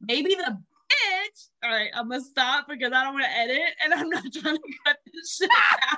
[0.01, 0.57] maybe the
[0.91, 1.49] bitch.
[1.63, 4.55] All right, I'm gonna stop because I don't want to edit and I'm not trying
[4.55, 5.49] to cut this shit
[5.91, 5.97] out.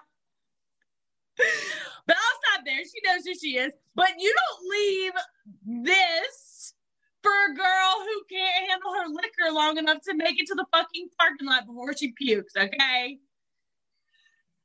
[2.08, 2.80] but I'll stop there.
[2.84, 3.72] She knows who she is.
[3.96, 6.43] But you don't leave this
[7.24, 10.66] for a girl who can't handle her liquor long enough to make it to the
[10.74, 13.18] fucking parking lot before she pukes, okay?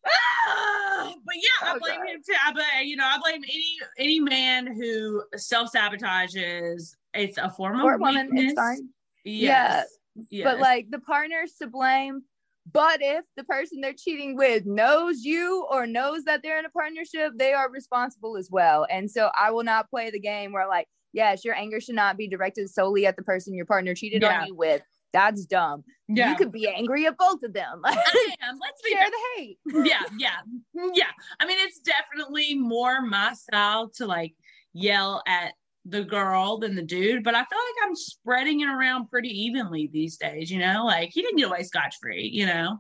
[0.06, 2.34] Ah, but yeah, I Oh, blame him too.
[2.44, 6.94] I blame, you know, I blame any any man who self sabotages.
[7.14, 8.88] It's a form or of woman, it's fine.
[9.24, 9.86] Yes.
[10.30, 10.44] yes.
[10.44, 12.22] But like the partner's to blame.
[12.70, 16.70] But if the person they're cheating with knows you or knows that they're in a
[16.70, 18.86] partnership, they are responsible as well.
[18.90, 22.16] And so I will not play the game where like, yes, your anger should not
[22.16, 24.40] be directed solely at the person your partner cheated Yeah.
[24.42, 24.82] on you with.
[25.12, 25.84] That's dumb.
[26.08, 27.80] yeah, You could be angry at both of them.
[27.84, 27.92] I
[28.42, 28.58] am.
[28.60, 29.58] Let's be share the hate.
[29.88, 31.04] yeah, yeah, yeah.
[31.40, 34.34] I mean, it's definitely more my style to like
[34.74, 35.54] yell at
[35.86, 39.88] the girl than the dude, but I feel like I'm spreading it around pretty evenly
[39.90, 40.50] these days.
[40.50, 42.28] You know, like he didn't get away scotch free.
[42.32, 42.78] You know.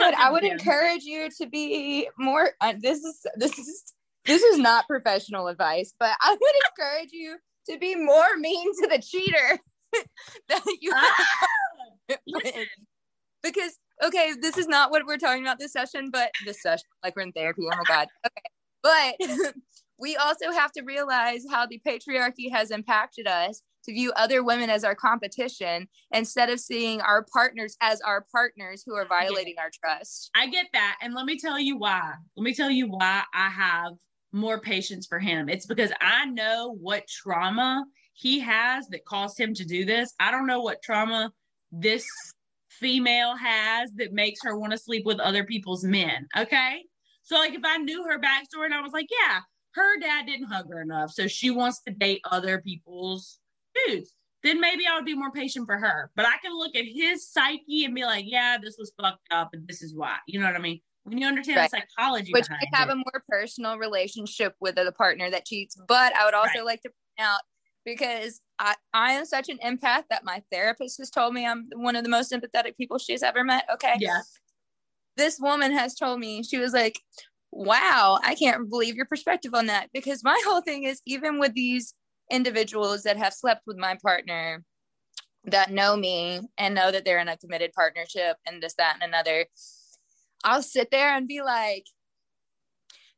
[0.00, 2.50] I would encourage you to be more.
[2.60, 3.84] Uh, this is this is
[4.24, 6.40] this is not professional advice, but I would
[6.78, 7.36] encourage you
[7.70, 9.58] to be more mean to the cheater
[10.48, 11.26] that you Ah!
[13.40, 17.14] Because okay, this is not what we're talking about this session, but this session, like
[17.14, 17.62] we're in therapy.
[17.72, 18.08] Oh my god.
[18.26, 18.42] Okay,
[18.82, 19.54] but
[19.98, 24.70] we also have to realize how the patriarchy has impacted us to view other women
[24.70, 29.70] as our competition instead of seeing our partners as our partners who are violating our
[29.82, 30.30] trust.
[30.34, 30.98] I get that.
[31.00, 32.12] And let me tell you why.
[32.36, 33.92] Let me tell you why I have
[34.32, 35.48] more patience for him.
[35.48, 40.12] It's because I know what trauma he has that caused him to do this.
[40.18, 41.32] I don't know what trauma
[41.70, 42.06] this
[42.68, 46.26] female has that makes her want to sleep with other people's men.
[46.36, 46.84] Okay.
[47.22, 49.40] So, like, if I knew her backstory and I was like, yeah,
[49.72, 51.10] her dad didn't hug her enough.
[51.10, 53.38] So she wants to date other people's
[53.86, 54.12] dudes.
[54.42, 56.10] Then maybe I would be more patient for her.
[56.16, 59.50] But I can look at his psyche and be like, yeah, this was fucked up
[59.52, 60.16] and this is why.
[60.26, 60.80] You know what I mean?
[61.08, 61.70] When you understand Right.
[61.70, 62.92] the psychology Which could have it.
[62.92, 65.76] a more personal relationship with the partner that cheats.
[65.88, 66.64] But I would also Right.
[66.66, 67.40] like to point out
[67.84, 71.96] because I, I am such an empath that my therapist has told me I'm one
[71.96, 73.64] of the most empathetic people she's ever met.
[73.72, 73.94] Okay.
[73.98, 74.20] yeah.
[75.16, 77.00] this woman has told me she was like
[77.50, 81.54] wow i can't believe your perspective on that because my whole thing is even with
[81.54, 81.94] these
[82.30, 84.62] individuals that have slept with my partner
[85.44, 89.02] that know me and know that they're in a committed partnership and this that and
[89.02, 89.46] another
[90.44, 91.84] i'll sit there and be like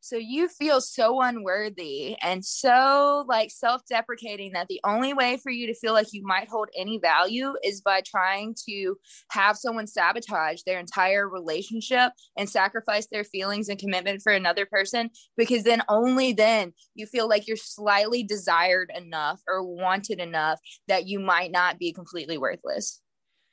[0.03, 5.51] So you feel so unworthy and so like self deprecating that the only way for
[5.51, 8.97] you to feel like you might hold any value is by trying to
[9.31, 15.11] have someone sabotage their entire relationship and sacrifice their feelings and commitment for another person.
[15.37, 21.07] Because then only then you feel like you're slightly desired enough or wanted enough that
[21.07, 23.03] you might not be completely worthless.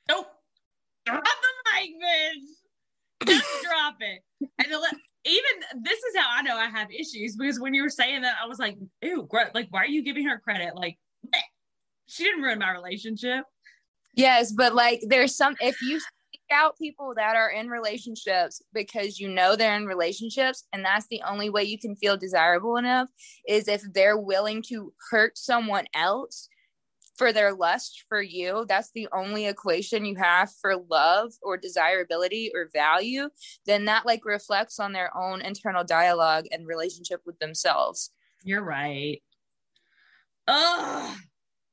[0.08, 0.28] Nope.
[1.06, 2.57] Drop the mic, bitch.
[3.26, 4.22] Just drop it.
[4.42, 7.90] And the, even this is how I know I have issues because when you were
[7.90, 10.76] saying that, I was like, ew, like, why are you giving her credit?
[10.76, 10.98] Like,
[12.08, 13.44] she didn't ruin my relationship.
[14.16, 19.20] Yes, but like, there's some, if you seek out people that are in relationships because
[19.20, 23.10] you know they're in relationships, and that's the only way you can feel desirable enough
[23.48, 26.48] is if they're willing to hurt someone else
[27.18, 28.66] for their lust for you.
[28.68, 33.30] That's the only equation you have for love or desirability or value.
[33.66, 38.12] Then that like reflects on their own internal dialogue and relationship with themselves.
[38.44, 39.22] You're right.
[40.48, 41.16] Oh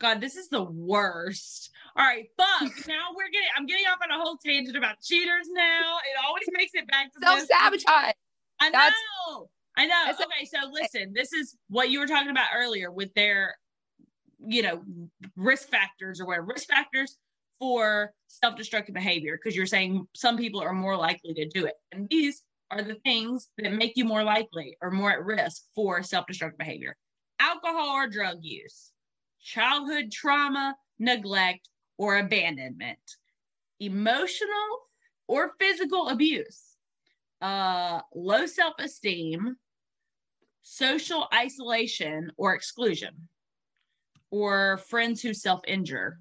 [0.00, 1.70] god this is the worst.
[1.96, 2.72] All right fuck.
[2.88, 5.98] Now we're getting i'm getting off on a whole tangent about cheaters now.
[5.98, 8.14] It always makes it back to self-sabotage.
[8.60, 9.48] I know.
[9.76, 10.12] I know.
[10.12, 13.56] Okay, so listen, this is what you were talking about earlier with their
[14.46, 14.82] you know,
[15.36, 17.18] risk factors or whatever risk factors
[17.58, 21.74] for self-destructive behavior because you're saying some people are more likely to do it.
[21.92, 26.02] And these are the things that make you more likely or more at risk for
[26.02, 26.96] self-destructive behavior.
[27.40, 28.90] Alcohol or drug use,
[29.40, 32.98] childhood trauma, neglect, or abandonment,
[33.80, 34.48] emotional
[35.28, 36.76] or physical abuse,
[37.40, 39.56] uh, low self-esteem,
[40.62, 43.28] social isolation or exclusion
[44.34, 46.18] or friends who self injure,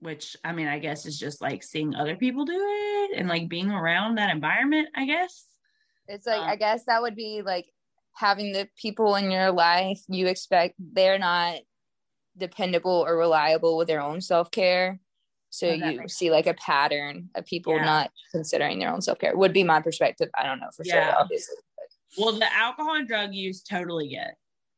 [0.00, 3.48] which I mean, I guess is just like seeing other people do it and like
[3.48, 5.44] being around that environment, I guess.
[6.08, 7.66] It's like, um, I guess that would be like
[8.14, 11.60] having the people in your life you expect they're not
[12.36, 14.98] dependable or reliable with their own self care.
[15.50, 17.84] So oh, you see like a pattern of people yeah.
[17.84, 20.28] not considering their own self care would be my perspective.
[20.36, 21.04] I don't know for yeah.
[21.04, 21.56] sure, obviously.
[22.18, 24.34] Well, the alcohol and drug use totally get.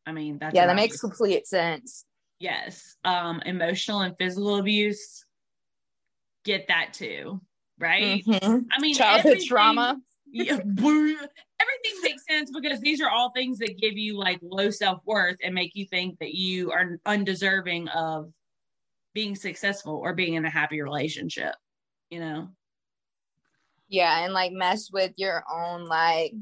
[0.07, 2.05] I mean, that's yeah, that makes complete sense.
[2.39, 2.97] Yes.
[3.05, 5.25] Um, emotional and physical abuse,
[6.45, 7.41] get that too,
[7.79, 8.25] right?
[8.25, 8.59] Mm-hmm.
[8.71, 9.97] I mean, childhood trauma.
[10.31, 15.01] Yeah, everything makes sense because these are all things that give you like low self
[15.07, 18.31] worth and make you think that you are undeserving of
[19.15, 21.55] being successful or being in a happy relationship,
[22.11, 22.49] you know?
[23.89, 26.35] Yeah, and like mess with your own like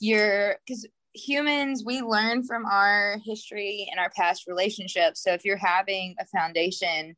[0.00, 5.22] your because humans we learn from our history and our past relationships.
[5.22, 7.16] So if you're having a foundation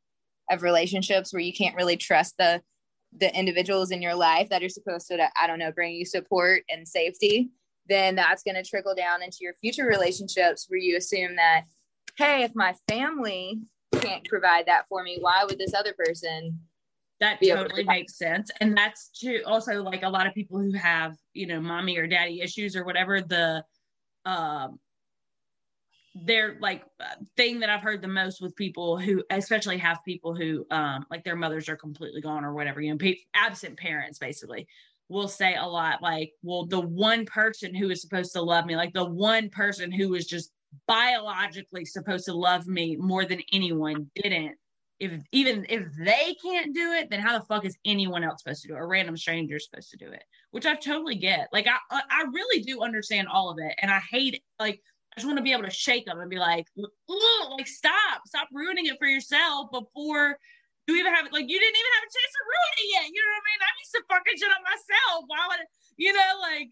[0.50, 2.62] of relationships where you can't really trust the
[3.16, 6.62] the individuals in your life that are supposed to i don't know bring you support
[6.68, 7.50] and safety
[7.88, 11.62] then that's going to trickle down into your future relationships where you assume that
[12.18, 13.58] hey if my family
[13.94, 16.58] can't provide that for me why would this other person
[17.20, 18.50] that totally makes sense.
[18.60, 19.40] And that's true.
[19.44, 22.84] Also like a lot of people who have you know mommy or daddy issues or
[22.84, 23.64] whatever the
[24.28, 24.78] um
[26.14, 26.84] their like
[27.36, 31.24] thing that I've heard the most with people who especially have people who um like
[31.24, 34.66] their mothers are completely gone or whatever, you know, pe- absent parents basically
[35.08, 38.76] will say a lot like, well, the one person who is supposed to love me,
[38.76, 40.52] like the one person who was just
[40.86, 44.56] biologically supposed to love me more than anyone didn't.
[44.98, 48.62] If even if they can't do it, then how the fuck is anyone else supposed
[48.62, 48.80] to do it?
[48.80, 50.24] A random stranger supposed to do it?
[50.50, 51.48] Which I totally get.
[51.52, 54.42] Like I uh, I really do understand all of it, and I hate it.
[54.58, 54.80] like
[55.12, 58.48] I just want to be able to shake them and be like, like stop, stop
[58.52, 60.38] ruining it for yourself before
[60.86, 63.06] you even have like you didn't even have a chance to ruin it yet.
[63.12, 63.60] You know what I mean?
[63.60, 65.18] I'm used to fucking shit on myself.
[65.28, 65.64] Why would
[66.00, 66.68] you know like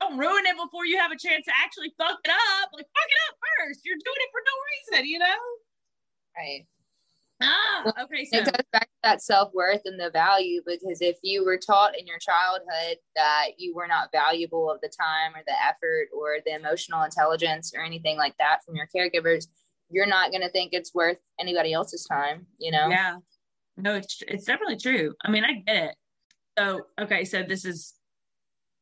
[0.00, 2.68] don't ruin it before you have a chance to actually fuck it up.
[2.76, 3.80] Like fuck it up first.
[3.88, 5.40] You're doing it for no reason, you know?
[6.36, 6.68] Right.
[7.40, 8.24] Ah, okay.
[8.24, 11.58] So it goes back to that self worth and the value because if you were
[11.58, 16.08] taught in your childhood that you were not valuable of the time or the effort
[16.16, 19.48] or the emotional intelligence or anything like that from your caregivers,
[19.90, 22.88] you're not going to think it's worth anybody else's time, you know?
[22.88, 23.16] Yeah.
[23.76, 25.14] No, it's it's definitely true.
[25.22, 25.94] I mean, I get it.
[26.58, 27.92] So, okay, so this is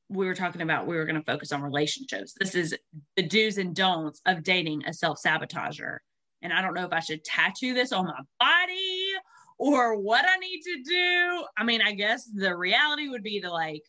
[0.09, 2.35] we were talking about we were going to focus on relationships.
[2.39, 2.77] This is
[3.17, 5.99] the do's and don'ts of dating a self sabotager
[6.45, 9.13] and I don't know if I should tattoo this on my body
[9.59, 11.45] or what I need to do.
[11.57, 13.83] I mean, I guess the reality would be to like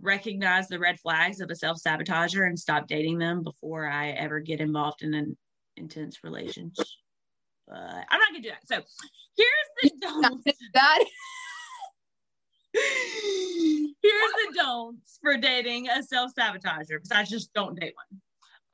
[0.00, 4.40] recognize the red flags of a self sabotager and stop dating them before I ever
[4.40, 5.36] get involved in an
[5.76, 6.86] intense relationship.
[7.66, 8.66] But I'm not gonna do that.
[8.66, 8.82] So
[9.36, 10.44] here's the don't.
[10.74, 11.04] That.
[12.74, 17.00] here's the don'ts for dating a self sabotager.
[17.00, 18.20] Besides, just don't date one.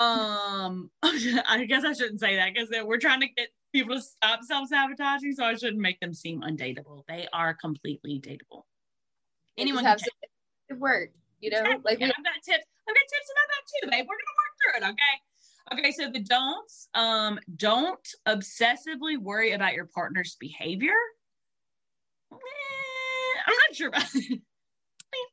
[0.00, 4.42] Um, I guess I shouldn't say that because we're trying to get people to stop
[4.42, 7.04] self sabotaging, so I shouldn't make them seem undateable.
[7.08, 8.62] They are completely dateable.
[9.56, 9.96] Anyone can
[10.68, 11.58] it work, you know.
[11.58, 11.82] Exactly.
[11.84, 12.64] Like we- I've got tips.
[12.88, 14.06] I've got tips about that too, babe.
[14.08, 15.14] We're gonna work through it, okay?
[15.72, 16.88] Okay, so the don'ts.
[16.94, 20.92] Um, don't obsessively worry about your partner's behavior.
[22.32, 22.36] Eh,
[23.46, 24.04] I'm not sure about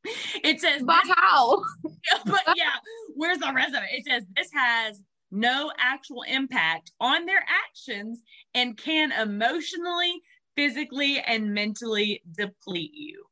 [0.44, 0.60] it.
[0.60, 1.64] says but how?
[2.26, 2.76] But yeah
[3.16, 3.90] where's the rest of it?
[3.92, 5.02] It says this has
[5.32, 8.22] no actual impact on their actions
[8.54, 10.22] and can emotionally
[10.56, 13.24] physically and mentally deplete you.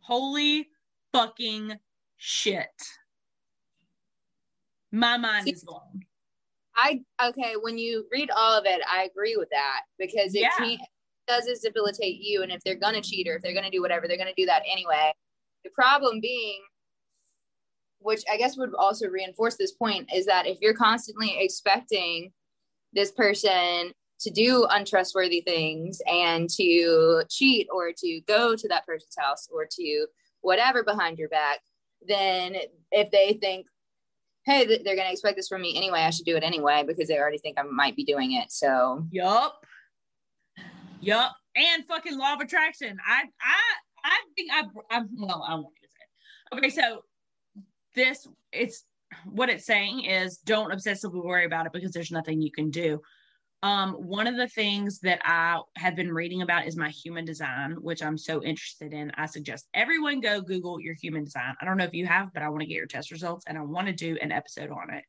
[0.00, 0.68] Holy
[1.12, 1.72] fucking
[2.16, 2.66] shit.
[4.92, 6.04] My mind See, is blown.
[6.76, 10.50] I okay when you read all of it i agree with that because it yeah.
[10.56, 10.80] can't
[11.26, 12.42] does is debilitate you.
[12.42, 14.62] And if they're gonna cheat or if they're gonna do whatever they're gonna do that
[14.70, 15.12] anyway
[15.68, 16.60] the problem being,
[18.00, 22.32] which I guess would also reinforce this point, is that if you're constantly expecting
[22.92, 29.14] this person to do untrustworthy things and to cheat or to go to that person's
[29.18, 30.06] house or to
[30.40, 31.60] whatever behind your back,
[32.06, 32.56] then
[32.90, 33.66] if they think,
[34.44, 37.08] hey, they're going to expect this from me anyway, I should do it anyway because
[37.08, 38.50] they already think I might be doing it.
[38.50, 39.62] So, yup.
[41.00, 41.36] Yup.
[41.54, 42.96] And fucking law of attraction.
[43.06, 43.60] I, I,
[44.04, 45.98] I think I, I well, I want to say
[46.52, 46.58] it.
[46.58, 47.02] Okay, so
[47.94, 48.84] this it's
[49.24, 53.00] what it's saying is don't obsessively worry about it because there's nothing you can do.
[53.62, 57.72] Um, one of the things that I have been reading about is my human design,
[57.80, 59.10] which I'm so interested in.
[59.16, 61.56] I suggest everyone go Google your human design.
[61.60, 63.58] I don't know if you have, but I want to get your test results and
[63.58, 65.04] I want to do an episode on it.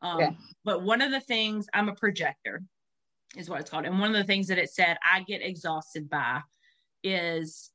[0.00, 0.36] Um, okay.
[0.64, 2.62] But one of the things I'm a projector,
[3.36, 3.86] is what it's called.
[3.86, 6.40] And one of the things that it said I get exhausted by
[7.02, 7.70] is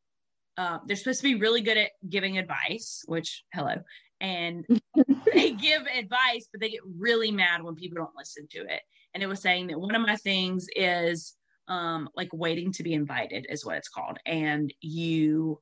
[0.57, 3.75] uh, they're supposed to be really good at giving advice, which hello,
[4.19, 4.65] and
[5.33, 8.81] they give advice, but they get really mad when people don't listen to it.
[9.13, 11.35] And it was saying that one of my things is
[11.67, 15.61] um, like waiting to be invited is what it's called, and you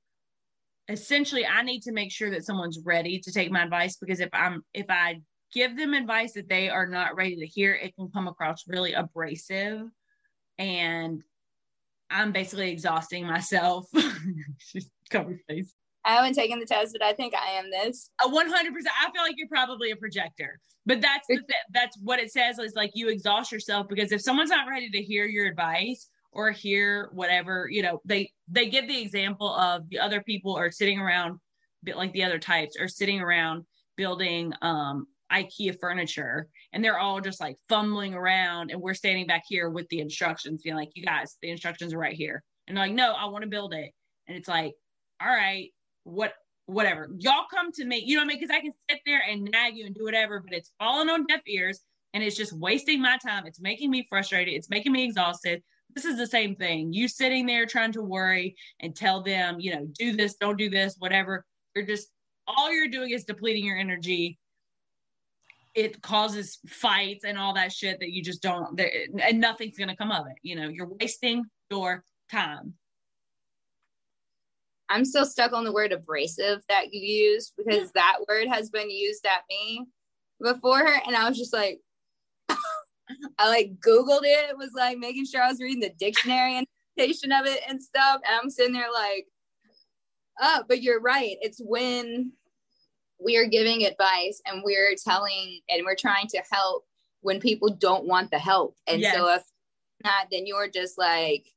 [0.88, 4.30] essentially I need to make sure that someone's ready to take my advice because if
[4.34, 5.22] I'm if I
[5.54, 8.94] give them advice that they are not ready to hear, it can come across really
[8.94, 9.88] abrasive
[10.58, 11.24] and
[12.10, 13.88] I'm basically exhausting myself.
[15.10, 15.74] Cover face.
[16.04, 18.12] I haven't taken the test, but I think I am this.
[18.24, 18.34] A 100%.
[18.36, 22.60] I feel like you're probably a projector, but that's the th- that's what it says
[22.60, 26.52] is like you exhaust yourself because if someone's not ready to hear your advice or
[26.52, 31.00] hear whatever, you know, they they give the example of the other people are sitting
[31.00, 31.40] around
[31.96, 33.64] like the other types are sitting around
[33.96, 39.44] building um IKEA furniture and they're all just like fumbling around and we're standing back
[39.48, 42.44] here with the instructions being like you guys the instructions are right here.
[42.68, 43.92] And like no I want to build it.
[44.28, 44.74] And it's like
[45.22, 45.72] all right
[46.04, 46.34] what
[46.68, 47.10] whatever.
[47.18, 48.40] Y'all come to me you know what I mean?
[48.40, 51.26] Because I can sit there and nag you and do whatever but it's falling on
[51.26, 51.82] deaf ears
[52.14, 53.46] and it's just wasting my time.
[53.46, 54.54] It's making me frustrated.
[54.54, 55.62] It's making me exhausted.
[55.96, 56.94] This is the same thing.
[56.94, 60.70] You sitting there trying to worry and tell them you know do this don't do
[60.70, 61.46] this whatever.
[61.76, 62.10] You're just
[62.48, 64.38] all you're doing is depleting your energy
[65.76, 70.12] it causes fights and all that shit that you just don't and nothing's to come
[70.12, 72.74] of it you know you're wasting your time.
[74.90, 78.90] I'm still stuck on the word abrasive that you used because that word has been
[78.90, 79.86] used at me
[80.42, 81.80] before and i was just like
[82.50, 87.32] i like googled it it was like making sure i was reading the dictionary interpretation
[87.32, 89.26] of it and stuff and i'm sitting there like
[90.42, 92.34] oh but you're right it's when
[93.20, 96.84] we are giving advice and we're telling and we're trying to help
[97.22, 98.76] when people don't want the help.
[98.88, 99.16] And yes.
[99.16, 99.44] so if
[100.04, 101.48] not, then you're just like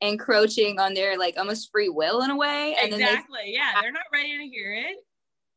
[0.00, 2.76] encroaching on their like almost free will in a way.
[2.80, 3.38] And exactly.
[3.44, 3.80] They, yeah.
[3.80, 4.96] They're not ready to hear it.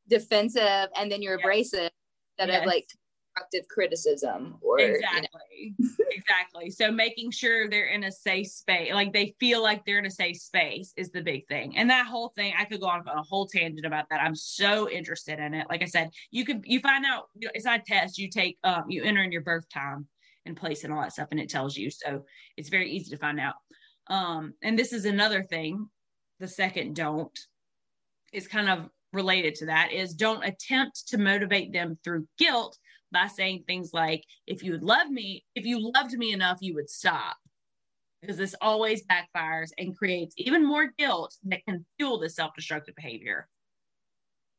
[0.09, 1.43] Defensive and then you're yes.
[1.43, 1.91] abrasive
[2.37, 2.61] instead yes.
[2.61, 2.87] of like
[3.33, 6.05] constructive criticism or exactly you know.
[6.11, 6.69] exactly.
[6.69, 10.11] So making sure they're in a safe space like they feel like they're in a
[10.11, 11.77] safe space is the big thing.
[11.77, 14.21] And that whole thing i could go on a whole tangent about that.
[14.21, 15.67] I'm so interested in it.
[15.69, 18.17] Like i said you could you find out you know, it's not a test.
[18.17, 20.07] You take um you enter in your birth time
[20.45, 21.89] and place and all that stuff and it tells you.
[21.89, 22.23] So
[22.57, 23.55] it's very easy to find out.
[24.07, 25.87] Um and this is another thing.
[26.39, 27.37] The second don't
[28.31, 32.77] is kind of related to that is don't attempt to motivate them through guilt
[33.13, 36.89] by saying things like, if you love me, if you loved me enough, you would
[36.89, 37.37] stop.
[38.21, 42.95] Because this always backfires and creates even more guilt that can fuel the self destructive
[42.95, 43.47] behavior.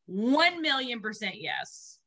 [0.06, 1.98] 1 million percent yes.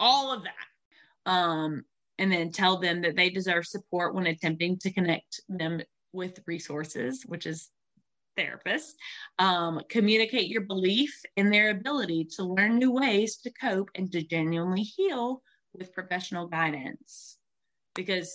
[0.00, 1.30] All of that.
[1.30, 1.84] Um,
[2.18, 5.80] and then tell them that they deserve support when attempting to connect them
[6.12, 7.68] with resources, which is
[8.38, 8.96] therapist.
[9.38, 14.22] Um, communicate your belief in their ability to learn new ways to cope and to
[14.22, 15.42] genuinely heal
[15.74, 17.36] with professional guidance.
[17.94, 18.32] Because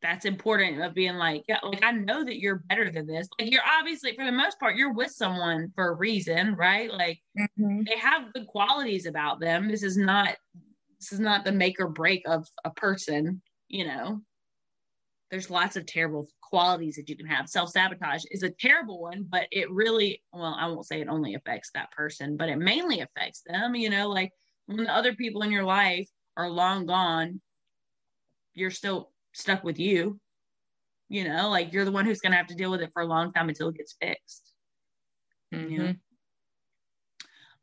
[0.00, 3.28] that's important of being like, yeah, like I know that you're better than this.
[3.38, 6.90] Like you're obviously, for the most part, you're with someone for a reason, right?
[6.90, 7.82] Like mm-hmm.
[7.86, 9.68] they have good qualities about them.
[9.68, 10.36] This is not
[11.00, 14.20] this is not the make or break of a person, you know.
[15.34, 17.48] There's lots of terrible qualities that you can have.
[17.48, 21.34] Self sabotage is a terrible one, but it really, well, I won't say it only
[21.34, 23.74] affects that person, but it mainly affects them.
[23.74, 24.30] You know, like
[24.66, 27.40] when the other people in your life are long gone,
[28.54, 30.20] you're still stuck with you.
[31.08, 33.02] You know, like you're the one who's going to have to deal with it for
[33.02, 34.52] a long time until it gets fixed.
[35.52, 35.68] Mm-hmm.
[35.68, 35.94] You know?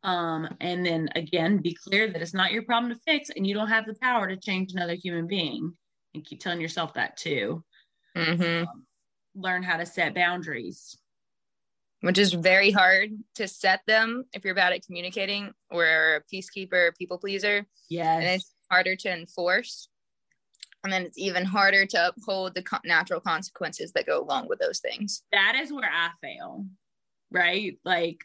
[0.04, 3.54] Um, and then again, be clear that it's not your problem to fix and you
[3.54, 5.72] don't have the power to change another human being.
[6.14, 7.64] And keep telling yourself that too.
[8.18, 8.68] Mm-hmm.
[8.68, 8.86] Um,
[9.36, 10.98] learn how to set boundaries.
[12.02, 16.96] Which is very hard to set them if you're bad at communicating or a peacekeeper,
[16.98, 17.66] people pleaser.
[17.90, 18.18] Yes.
[18.18, 19.88] And it's harder to enforce.
[20.84, 24.80] And then it's even harder to uphold the natural consequences that go along with those
[24.80, 25.22] things.
[25.32, 26.66] That is where I fail,
[27.32, 27.78] right?
[27.86, 28.18] Like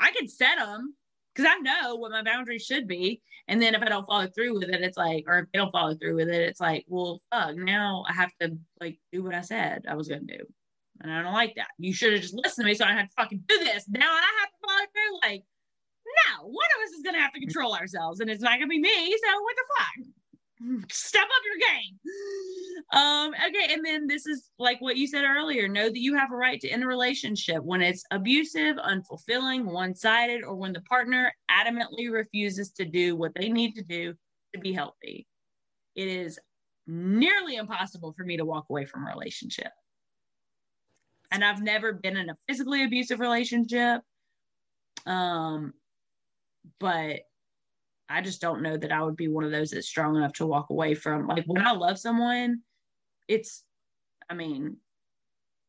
[0.00, 0.94] I can set them
[1.38, 3.22] because I know what my boundaries should be.
[3.46, 5.70] And then if I don't follow through with it, it's like, or if they don't
[5.70, 9.34] follow through with it, it's like, well, fuck, now I have to like do what
[9.34, 10.38] I said I was to do.
[11.00, 11.68] And I don't like that.
[11.78, 13.88] You should have just listened to me so I had to fucking do this.
[13.88, 15.30] Now I have to follow through.
[15.30, 15.44] Like,
[16.26, 18.80] no, one of us is to have to control ourselves and it's not to be
[18.80, 19.16] me.
[19.24, 20.17] So what the fuck?
[20.90, 21.98] step up your game.
[22.92, 26.32] Um, okay, and then this is like what you said earlier know that you have
[26.32, 30.80] a right to end a relationship when it's abusive, unfulfilling, one sided, or when the
[30.82, 34.14] partner adamantly refuses to do what they need to do
[34.54, 35.26] to be healthy.
[35.94, 36.38] It is
[36.86, 39.70] nearly impossible for me to walk away from a relationship.
[41.30, 44.00] And I've never been in a physically abusive relationship.
[45.04, 45.74] Um,
[46.80, 47.20] but
[48.08, 50.46] I just don't know that I would be one of those that's strong enough to
[50.46, 51.26] walk away from.
[51.26, 52.62] Like when I love someone,
[53.28, 53.62] it's,
[54.30, 54.78] I mean,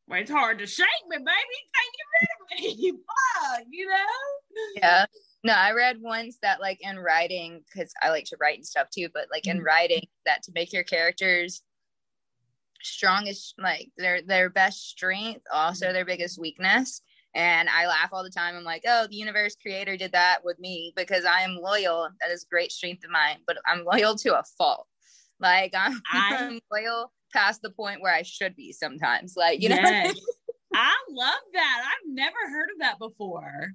[0.08, 1.28] well, it's hard to shake me, baby.
[1.28, 2.92] Can't get rid of me.
[3.52, 3.96] Fuck, you know?
[4.76, 5.06] Yeah.
[5.44, 8.88] No, I read once that like in writing, because I like to write and stuff
[8.90, 9.66] too, but like in mm-hmm.
[9.66, 11.62] writing that to make your characters
[12.82, 15.94] strongest, like their their best strength, also mm-hmm.
[15.94, 17.02] their biggest weakness.
[17.36, 18.56] And I laugh all the time.
[18.56, 22.10] I'm like, oh, the universe creator did that with me because I am loyal.
[22.22, 24.88] That is great strength of mine, but I'm loyal to a fault.
[25.40, 29.36] Like I'm, I'm loyal past the point where I should be sometimes.
[29.38, 30.16] Like, you yes.
[30.16, 30.22] know.
[30.74, 31.84] I love that.
[31.86, 33.72] I've never heard of that before.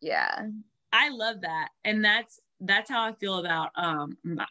[0.00, 0.46] Yeah.
[0.92, 1.68] I love that.
[1.84, 4.46] And that's that's how I feel about um my,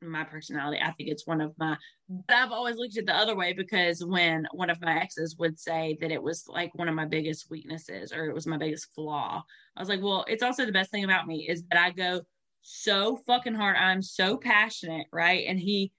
[0.00, 0.80] my personality.
[0.82, 1.76] I think it's one of my
[2.08, 5.58] but I've always looked at the other way because when one of my exes would
[5.58, 8.92] say that it was like one of my biggest weaknesses or it was my biggest
[8.94, 9.44] flaw,
[9.76, 12.22] I was like, well, it's also the best thing about me is that I go
[12.62, 13.76] so fucking hard.
[13.76, 15.44] I'm so passionate, right?
[15.46, 15.92] And he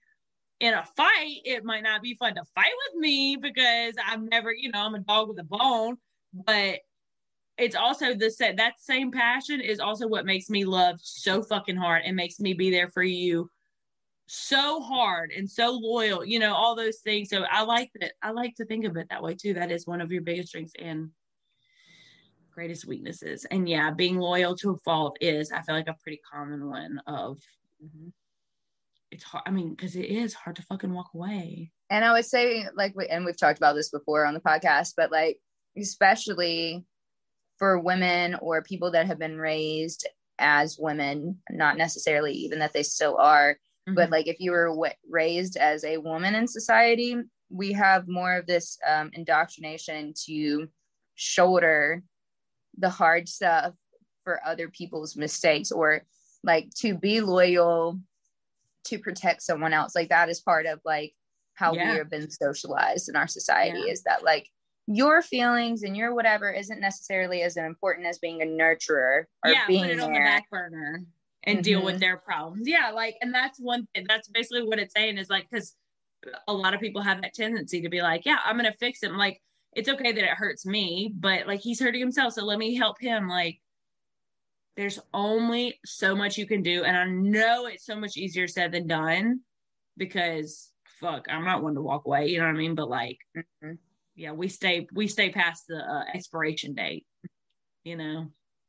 [0.59, 4.53] in a fight, it might not be fun to fight with me because I'm never,
[4.53, 5.97] you know, I'm a dog with a bone,
[6.34, 6.80] but
[7.62, 11.76] it's also the set that same passion is also what makes me love so fucking
[11.76, 13.49] hard and makes me be there for you
[14.28, 17.30] so hard and so loyal you know all those things.
[17.30, 19.53] So i like that i like to think of it that way too.
[19.53, 21.09] That is one of your biggest strengths and
[22.51, 23.45] greatest weaknesses.
[23.51, 27.01] And yeah being loyal to a fault is i feel like a pretty common one
[27.07, 27.38] of
[27.84, 28.07] mm-hmm.
[29.12, 31.72] it's hard i mean because it is hard to fucking walk away.
[31.89, 35.12] And i would say like and we've talked about this before on the podcast but
[35.12, 35.39] like
[35.78, 36.86] especially
[37.62, 40.09] for women or people that have been raised
[40.39, 43.93] as women, not necessarily even that they still are, mm-hmm.
[43.93, 47.16] but like if you were w- raised as a woman in society,
[47.51, 50.70] we have more of this um, indoctrination to
[51.14, 52.01] shoulder
[52.80, 53.76] the hard stuff
[54.24, 56.01] for other people's mistakes or
[56.43, 57.99] like to be loyal
[58.86, 61.14] to protect someone else like that is part of like
[61.53, 61.91] how yeah.
[61.91, 63.91] we have been socialized in our society yeah.
[63.91, 64.49] is that like
[64.88, 69.67] your feelings and your whatever isn't necessarily as important as being a nurturer or yeah,
[69.67, 70.05] being put it there.
[70.05, 71.03] on the back burner
[71.43, 71.63] and mm-hmm.
[71.63, 72.01] deal with mm-hmm.
[72.01, 72.67] their problems.
[72.67, 74.05] Yeah, like, and that's one thing.
[74.07, 75.75] That's basically what it's saying is like, because
[76.47, 79.17] a lot of people have that tendency to be like, yeah, I'm gonna fix him.
[79.17, 79.41] Like,
[79.73, 82.99] it's okay that it hurts me, but like he's hurting himself, so let me help
[82.99, 83.27] him.
[83.29, 83.59] Like,
[84.77, 88.71] there's only so much you can do, and I know it's so much easier said
[88.71, 89.41] than done
[89.97, 90.69] because
[90.99, 92.27] fuck, I'm not one to walk away.
[92.27, 92.75] You know what I mean?
[92.75, 93.19] But like.
[93.38, 93.73] Mm-hmm
[94.22, 97.05] yeah, we stay we stay past the uh, expiration date.
[97.84, 98.28] You know.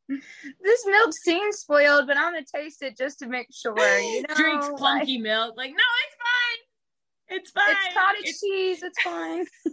[0.08, 3.78] This milk seems spoiled, but I'm gonna taste it just to make sure.
[3.78, 5.54] You know, drinks clunky like, milk.
[5.56, 7.38] Like, no, it's fine.
[7.38, 7.76] It's fine.
[7.86, 8.82] It's cottage it's- cheese.
[8.82, 9.44] It's fine.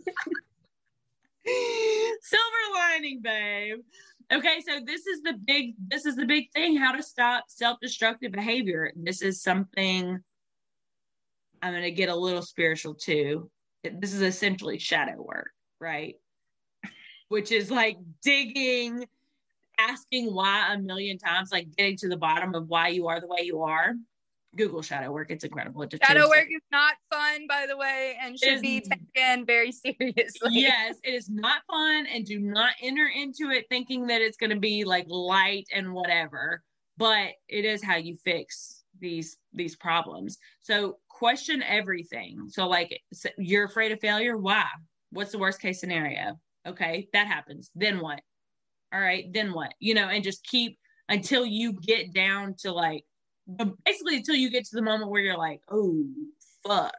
[2.21, 3.79] Silver lining, babe.
[4.31, 8.31] Okay, so this is the big this is the big thing how to stop self-destructive
[8.31, 8.91] behavior.
[8.95, 10.19] This is something
[11.61, 13.49] I'm going to get a little spiritual too.
[13.83, 16.15] This is essentially shadow work, right?
[17.29, 19.05] Which is like digging,
[19.79, 23.27] asking why a million times, like getting to the bottom of why you are the
[23.27, 23.93] way you are.
[24.55, 25.29] Google shadow work.
[25.29, 25.83] It's incredible.
[25.83, 29.71] It shadow work is not fun, by the way, and should is, be taken very
[29.71, 30.49] seriously.
[30.49, 34.49] Yes, it is not fun, and do not enter into it thinking that it's going
[34.49, 36.63] to be like light and whatever.
[36.97, 40.39] But it is how you fix these these problems.
[40.61, 42.47] So question everything.
[42.49, 42.99] So like
[43.37, 44.35] you're afraid of failure.
[44.35, 44.65] Why?
[45.11, 46.39] What's the worst case scenario?
[46.67, 47.71] Okay, that happens.
[47.75, 48.21] Then what?
[48.93, 49.73] All right, then what?
[49.79, 53.03] You know, and just keep until you get down to like
[53.85, 56.03] basically until you get to the moment where you're like, oh
[56.65, 56.95] fuck.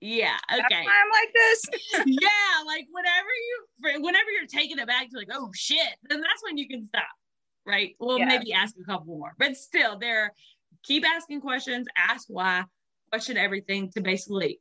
[0.00, 0.60] Yeah, okay.
[0.74, 1.64] I'm like this.
[2.06, 3.28] yeah, like whenever
[3.96, 6.86] you whenever you're taking it back to like, oh shit, then that's when you can
[6.86, 7.04] stop.
[7.66, 7.96] Right.
[7.98, 8.26] Well, yeah.
[8.26, 9.34] maybe ask a couple more.
[9.38, 10.32] But still there
[10.86, 12.64] keep asking questions, ask why,
[13.10, 14.60] question everything to basically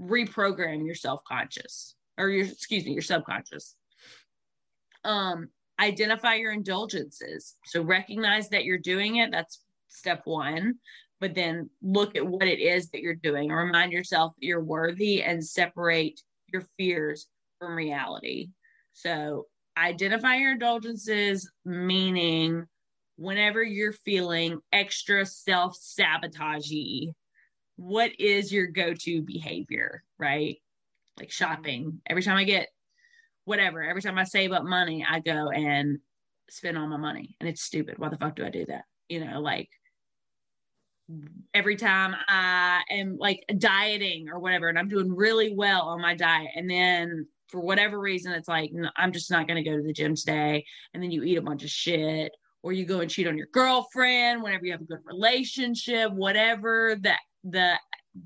[0.00, 3.76] reprogram your self-conscious or your excuse me, your subconscious.
[5.04, 5.48] Um
[5.80, 7.54] identify your indulgences.
[7.66, 9.30] So recognize that you're doing it.
[9.30, 10.74] That's step one,
[11.20, 13.50] but then look at what it is that you're doing.
[13.50, 16.20] Remind yourself that you're worthy and separate
[16.52, 17.26] your fears
[17.58, 18.48] from reality.
[18.92, 22.64] So identify your indulgences, meaning
[23.16, 27.12] whenever you're feeling extra self sabotagey,
[27.76, 30.58] what is your go to behavior, right?
[31.18, 32.00] Like shopping.
[32.08, 32.68] Every time I get
[33.44, 35.98] whatever, every time I save up money, I go and
[36.50, 37.36] spend all my money.
[37.40, 37.98] And it's stupid.
[37.98, 38.84] Why the fuck do I do that?
[39.08, 39.68] You know, like
[41.52, 46.14] every time I am like dieting or whatever, and I'm doing really well on my
[46.14, 46.50] diet.
[46.56, 49.82] And then for whatever reason, it's like, no, I'm just not going to go to
[49.82, 50.64] the gym today.
[50.92, 53.48] And then you eat a bunch of shit, or you go and cheat on your
[53.52, 57.74] girlfriend whenever you have a good relationship, whatever that the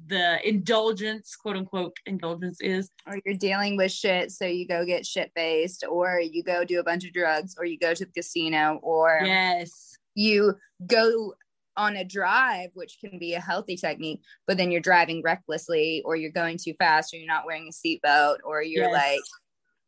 [0.06, 5.06] the indulgence quote unquote indulgence is or you're dealing with shit so you go get
[5.06, 8.12] shit faced or you go do a bunch of drugs or you go to the
[8.12, 10.54] casino or yes you
[10.86, 11.32] go
[11.78, 16.16] on a drive, which can be a healthy technique, but then you're driving recklessly or
[16.16, 18.92] you're going too fast or you're not wearing a seatbelt or you're yes.
[18.92, 19.20] like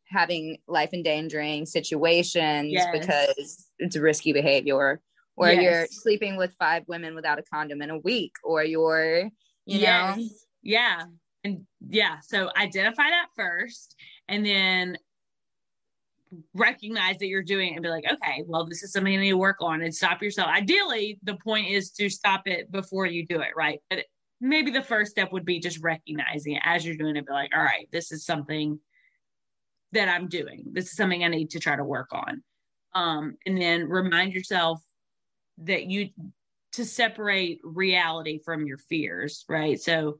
[0.05, 2.87] having life endangering situations yes.
[2.93, 5.01] because it's a risky behavior
[5.35, 5.61] or yes.
[5.61, 9.29] you're sleeping with five women without a condom in a week or you're
[9.65, 10.17] you yes.
[10.17, 10.23] know
[10.61, 11.03] yeah
[11.43, 13.95] and yeah so identify that first
[14.27, 14.97] and then
[16.53, 19.31] recognize that you're doing it and be like, okay, well, this is something you need
[19.31, 20.49] to work on and stop yourself.
[20.49, 23.79] Ideally, the point is to stop it before you do it, right?
[23.89, 24.05] But
[24.39, 27.51] maybe the first step would be just recognizing it as you're doing it, be like,
[27.55, 28.79] all right, this is something
[29.91, 30.63] that I'm doing.
[30.71, 32.43] This is something I need to try to work on.
[32.93, 34.81] Um, and then remind yourself
[35.63, 36.09] that you
[36.73, 39.79] to separate reality from your fears, right?
[39.79, 40.19] So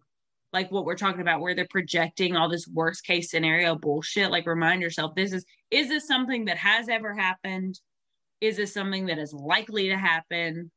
[0.53, 4.45] like what we're talking about where they're projecting all this worst case scenario bullshit like
[4.45, 7.79] remind yourself this is is this something that has ever happened?
[8.41, 10.71] Is this something that is likely to happen?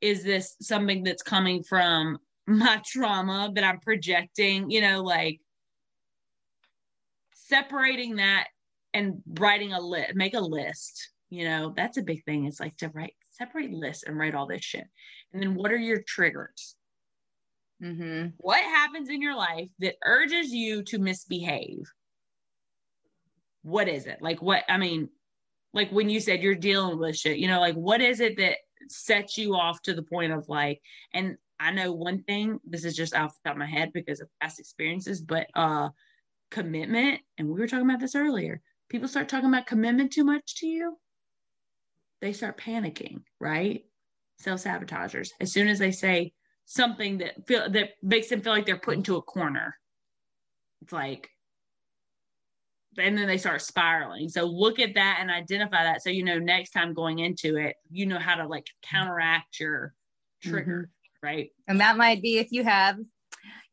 [0.00, 4.70] Is this something that's coming from my trauma that i'm projecting?
[4.70, 5.40] You know like
[7.34, 8.46] separating that
[8.94, 12.44] and writing a list make a list you know that's a big thing.
[12.44, 14.84] It's like to write separate lists and write all this shit
[15.32, 16.76] and then what are your triggers
[17.82, 18.28] Mm-hmm.
[18.38, 21.90] What happens in your life that urges you to misbehave?
[23.62, 24.18] What is it?
[24.20, 25.08] Like, what, I mean,
[25.74, 28.58] like when you said you're dealing with shit, you know, like what is it that
[28.88, 30.80] sets you off to the point of like,
[31.12, 34.20] and I know one thing, this is just off the top of my head because
[34.20, 35.88] of past experiences, but uh
[36.50, 38.60] commitment, and we were talking about this earlier.
[38.90, 40.98] People start talking about commitment too much to you,
[42.22, 43.84] they start panicking, right?
[44.38, 45.32] Self sabotagers.
[45.40, 46.32] As soon as they say,
[46.64, 49.76] something that feel that makes them feel like they're put into a corner.
[50.80, 51.28] It's like
[52.98, 54.28] and then they start spiraling.
[54.28, 57.76] So look at that and identify that so you know next time going into it,
[57.90, 59.94] you know how to like counteract your
[60.42, 61.26] trigger, mm-hmm.
[61.26, 61.50] right?
[61.68, 62.98] And that might be if you have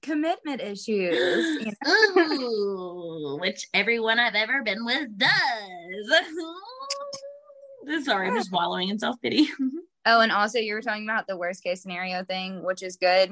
[0.02, 2.24] commitment issues, you know?
[2.24, 5.30] Ooh, which everyone I've ever been with does.
[8.04, 9.48] Sorry, I'm just wallowing in self pity.
[9.60, 9.78] Mm-hmm.
[10.06, 13.32] Oh, and also you were talking about the worst case scenario thing, which is good.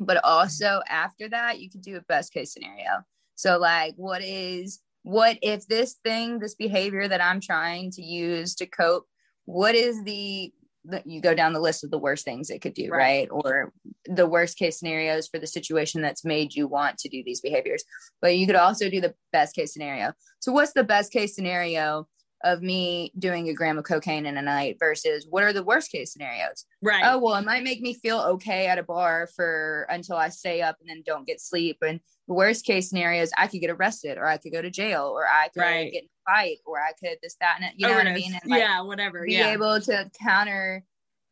[0.00, 3.02] But also after that, you could do a best case scenario.
[3.36, 8.56] So, like, what is what if this thing, this behavior that I'm trying to use
[8.56, 9.06] to cope,
[9.44, 10.52] what is the
[11.04, 12.98] you go down the list of the worst things it could do, right?
[12.98, 13.28] right?
[13.30, 13.72] Or
[14.04, 17.84] the worst case scenarios for the situation that's made you want to do these behaviors.
[18.20, 20.12] But you could also do the best case scenario.
[20.40, 22.06] So, what's the best case scenario
[22.44, 25.90] of me doing a gram of cocaine in a night versus what are the worst
[25.90, 26.64] case scenarios?
[26.82, 27.02] Right.
[27.04, 30.60] Oh, well, it might make me feel okay at a bar for until I stay
[30.62, 31.78] up and then don't get sleep.
[31.86, 35.10] And the worst case scenarios, I could get arrested or I could go to jail
[35.14, 35.90] or I could Right.
[35.92, 38.32] get in a fight or I could this, that, and you know what I mean?
[38.40, 39.24] And like, yeah, whatever.
[39.24, 39.52] be yeah.
[39.52, 40.84] able to counter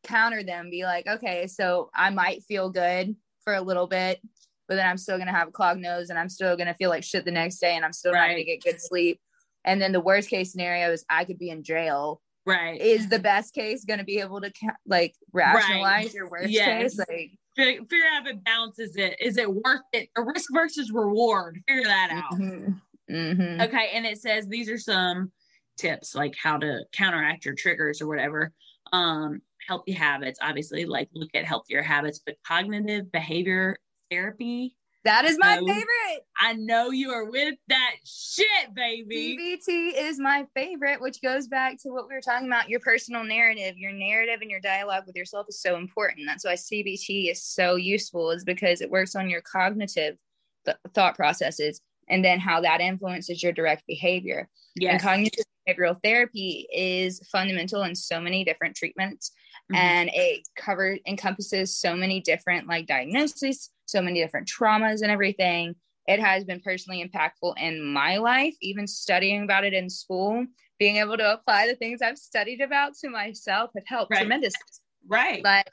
[0.05, 4.21] counter them be like okay so i might feel good for a little bit
[4.69, 7.03] but then i'm still gonna have a clogged nose and i'm still gonna feel like
[7.03, 9.19] shit the next day and i'm still not gonna get good sleep
[9.65, 12.81] and then the worst case scenario is i could be in jail right.
[12.81, 14.51] is the best case gonna be able to
[14.87, 16.97] like rationalize your worst Yes.
[16.97, 19.15] case like Fi- figure out if it balances it.
[19.21, 20.09] Is it worth it?
[20.17, 21.61] A risk versus reward.
[21.69, 22.33] Figure that out.
[22.37, 23.65] mhm, mhm.
[23.69, 23.91] Okay.
[23.95, 25.31] And it says these are some
[25.79, 28.53] tips like how to counteract your triggers or whatever.
[28.93, 33.77] Um, healthy habits, obviously, like look at healthier habits, but cognitive behavior
[34.11, 34.77] therapy.
[35.05, 39.37] That is my favorite I know you are with that shit, baby.
[39.69, 42.69] CBT is my favorite, which goes back to what we were talking about.
[42.69, 46.27] Your personal narrative, your narrative and your dialogue with yourself is so important.
[46.27, 50.17] That's why CBT is so useful, is because it works on your cognitive
[50.65, 54.49] th- thought processes and then how that influences your direct behavior.
[54.81, 59.33] And cognitive behavioral therapy is fundamental in so many different treatments
[59.73, 59.77] Mhm.
[59.77, 65.75] and it covers encompasses so many different like diagnoses so many different traumas and everything
[66.07, 70.45] it has been personally impactful in my life even studying about it in school
[70.79, 74.19] being able to apply the things i've studied about to myself have helped Right.
[74.21, 74.61] tremendously
[75.09, 75.43] right.
[75.43, 75.67] but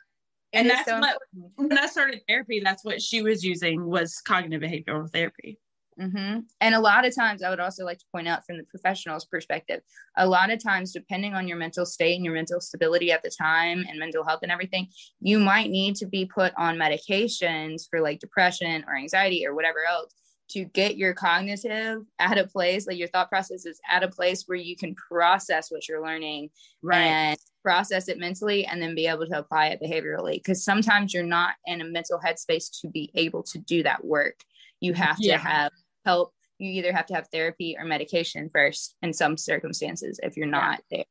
[0.54, 1.18] And that's so what-
[1.56, 5.58] when I started therapy, that's what she was using was cognitive behavioral therapy.
[6.00, 6.46] Mhm.
[6.62, 9.26] And a lot of times, I would also like to point out from the professional's
[9.26, 9.82] perspective,
[10.18, 13.30] a lot of times, depending on your mental state and your mental stability at the
[13.30, 14.88] time and mental health and everything,
[15.20, 19.80] you might need to be put on medications for like depression or anxiety or whatever
[19.88, 20.14] else
[20.50, 24.44] to get your cognitive at a place, like your thought process is at a place
[24.48, 26.50] where you can process what you're learning
[26.92, 30.34] and process it mentally and then be able to apply it behaviorally.
[30.36, 34.44] Because sometimes you're not in a mental headspace to be able to do that work.
[34.82, 35.38] You have Yeah.
[35.38, 35.72] to have
[36.06, 36.34] help.
[36.58, 40.82] You either have to have therapy or medication first in some circumstances if you're not
[40.91, 41.06] there.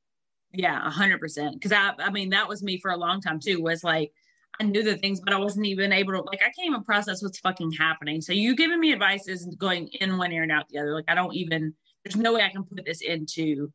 [0.53, 1.55] Yeah, a hundred percent.
[1.55, 3.61] Because I, I mean, that was me for a long time too.
[3.61, 4.13] Was like,
[4.61, 6.23] I knew the things, but I wasn't even able to.
[6.23, 8.21] Like, I can't even process what's fucking happening.
[8.21, 10.95] So you giving me advice is going in one ear and out the other.
[10.95, 11.75] Like, I don't even.
[12.05, 13.73] There's no way I can put this into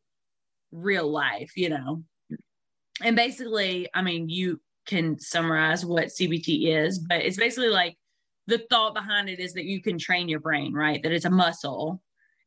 [0.72, 2.04] real life, you know.
[3.04, 7.98] And basically, I mean, you can summarize what CBT is, but it's basically like
[8.48, 11.02] the thought behind it is that you can train your brain, right?
[11.02, 12.02] That it's a muscle,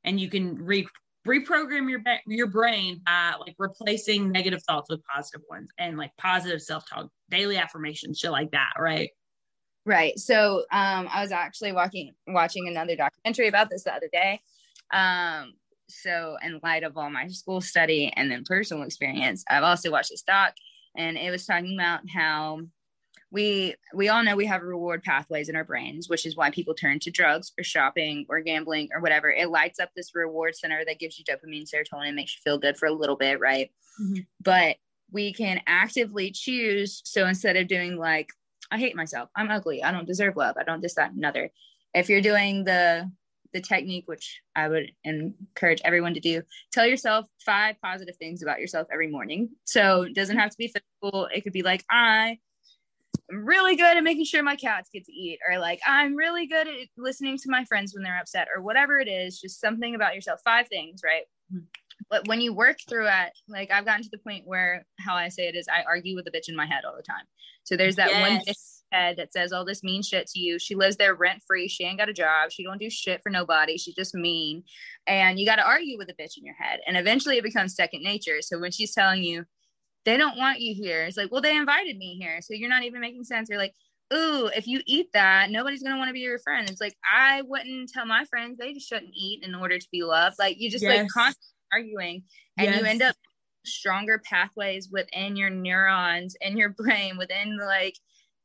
[0.05, 0.87] and you can re
[1.27, 6.11] reprogram your ba- your brain by like replacing negative thoughts with positive ones and like
[6.17, 9.11] positive self-talk daily affirmations shit like that right
[9.89, 10.19] Right.
[10.19, 14.43] So um, I was actually walking watching another documentary about this the other day.
[14.93, 15.55] Um,
[15.89, 20.11] so in light of all my school study and then personal experience, I've also watched
[20.11, 20.53] this doc,
[20.95, 22.61] and it was talking about how
[23.31, 26.75] we we all know we have reward pathways in our brains, which is why people
[26.75, 29.31] turn to drugs or shopping or gambling or whatever.
[29.31, 32.79] It lights up this reward center that gives you dopamine, serotonin, makes you feel good
[32.79, 33.71] for a little bit, right?
[34.01, 34.27] Mhm.
[34.43, 34.77] But
[35.11, 37.03] we can actively choose.
[37.05, 38.31] So instead of doing like
[38.71, 39.31] I hate myself.
[39.35, 39.83] I'm ugly.
[39.83, 40.57] I don't deserve love.
[40.59, 41.51] I don't this, that, another.
[41.95, 43.11] If you're doing the
[43.55, 48.61] the technique, which I would encourage everyone to do, tell yourself five positive things about
[48.61, 49.49] yourself every morning.
[49.65, 51.29] So it doesn't have to be physical.
[51.35, 52.39] It could be like I
[53.33, 56.47] am really good at making sure my cats get to eat, or like I'm really
[56.47, 59.41] good at listening to my friends when they're upset, or whatever it is.
[59.41, 60.41] Just something about yourself.
[60.45, 61.25] Five things, right?
[62.11, 65.29] But when you work through it, like I've gotten to the point where how I
[65.29, 67.25] say it is I argue with a bitch in my head all the time.
[67.65, 70.59] So there's that one bitch head that says all this mean shit to you.
[70.59, 71.69] She lives there rent free.
[71.69, 72.51] She ain't got a job.
[72.51, 73.77] She don't do shit for nobody.
[73.77, 74.63] She's just mean.
[75.07, 76.81] And you got to argue with a bitch in your head.
[76.87, 78.41] And eventually it becomes second nature.
[78.41, 79.45] So when she's telling you
[80.09, 82.41] they don't want you here, it's like, well, they invited me here.
[82.41, 83.49] So you're not even making sense.
[83.51, 83.75] You're like,
[84.13, 86.69] ooh, if you eat that, nobody's gonna want to be your friend.
[86.71, 90.03] It's like I wouldn't tell my friends they just shouldn't eat in order to be
[90.03, 90.37] loved.
[90.39, 91.13] Like you just like Yes.
[91.13, 92.23] constantly arguing
[92.59, 93.17] and you end up
[93.67, 97.97] stronger pathways within your neurons in your brain within like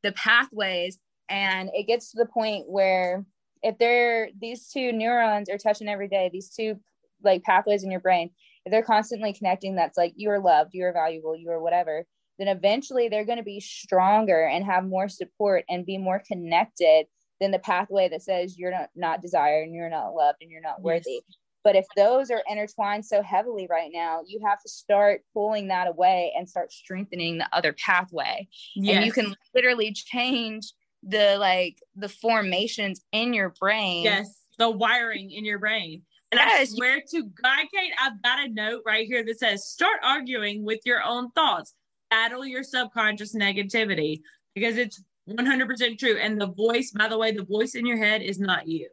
[0.02, 0.98] the pathways
[1.30, 3.24] and it gets to the point where
[3.62, 6.78] if they're these two neurons are touching every day these two
[7.22, 8.30] like pathways in your brain
[8.64, 12.04] if they're constantly connecting that's like you are loved you are valuable you are whatever
[12.38, 17.06] then eventually they're going to be stronger and have more support and be more connected
[17.40, 20.60] than the pathway that says you're not not desired and you're not loved and you're
[20.60, 21.20] not worthy
[21.62, 25.86] but if those are intertwined so heavily right now you have to start pulling that
[25.86, 28.96] away and start strengthening the other pathway Yes.
[28.96, 30.72] and you can literally change
[31.06, 34.04] the like the formations in your brain.
[34.04, 36.02] Yes, the wiring in your brain.
[36.34, 36.72] And yes.
[36.72, 40.64] I swear to God, Kate, I've got a note right here that says start arguing
[40.64, 41.74] with your own thoughts.
[42.10, 44.20] Battle your subconscious negativity
[44.54, 46.16] because it's 100% true.
[46.16, 48.88] And the voice, by the way, the voice in your head is not you.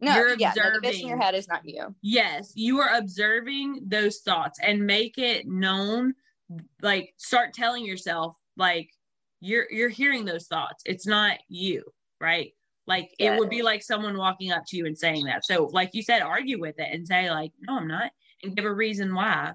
[0.00, 1.94] No, You're yeah, observing, no, the voice in your head is not you.
[2.00, 6.14] Yes, you are observing those thoughts and make it known.
[6.80, 8.90] Like, start telling yourself, like,
[9.40, 10.82] you're you're hearing those thoughts.
[10.86, 11.84] It's not you,
[12.20, 12.52] right?
[12.86, 13.34] Like yeah.
[13.34, 15.44] it would be like someone walking up to you and saying that.
[15.44, 18.10] So, like you said, argue with it and say, like, no, I'm not,
[18.42, 19.52] and give a reason why.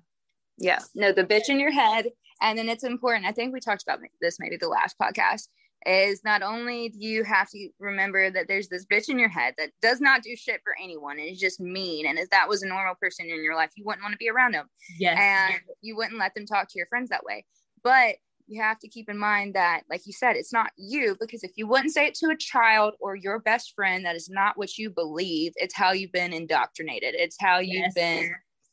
[0.58, 0.80] Yeah.
[0.96, 2.08] No, the bitch in your head.
[2.42, 3.26] And then it's important.
[3.26, 5.48] I think we talked about this maybe the last podcast
[5.86, 9.54] is not only do you have to remember that there's this bitch in your head
[9.58, 12.06] that does not do shit for anyone and is just mean.
[12.08, 14.30] And if that was a normal person in your life, you wouldn't want to be
[14.30, 14.68] around them.
[15.00, 15.18] Yes.
[15.20, 17.46] And you wouldn't let them talk to your friends that way.
[17.84, 18.16] But
[18.48, 21.52] you have to keep in mind that, like you said, it's not you because if
[21.56, 24.78] you wouldn't say it to a child or your best friend, that is not what
[24.78, 25.52] you believe.
[25.58, 27.14] It's how you've been indoctrinated.
[27.16, 27.94] It's how you've yes.
[27.94, 28.32] been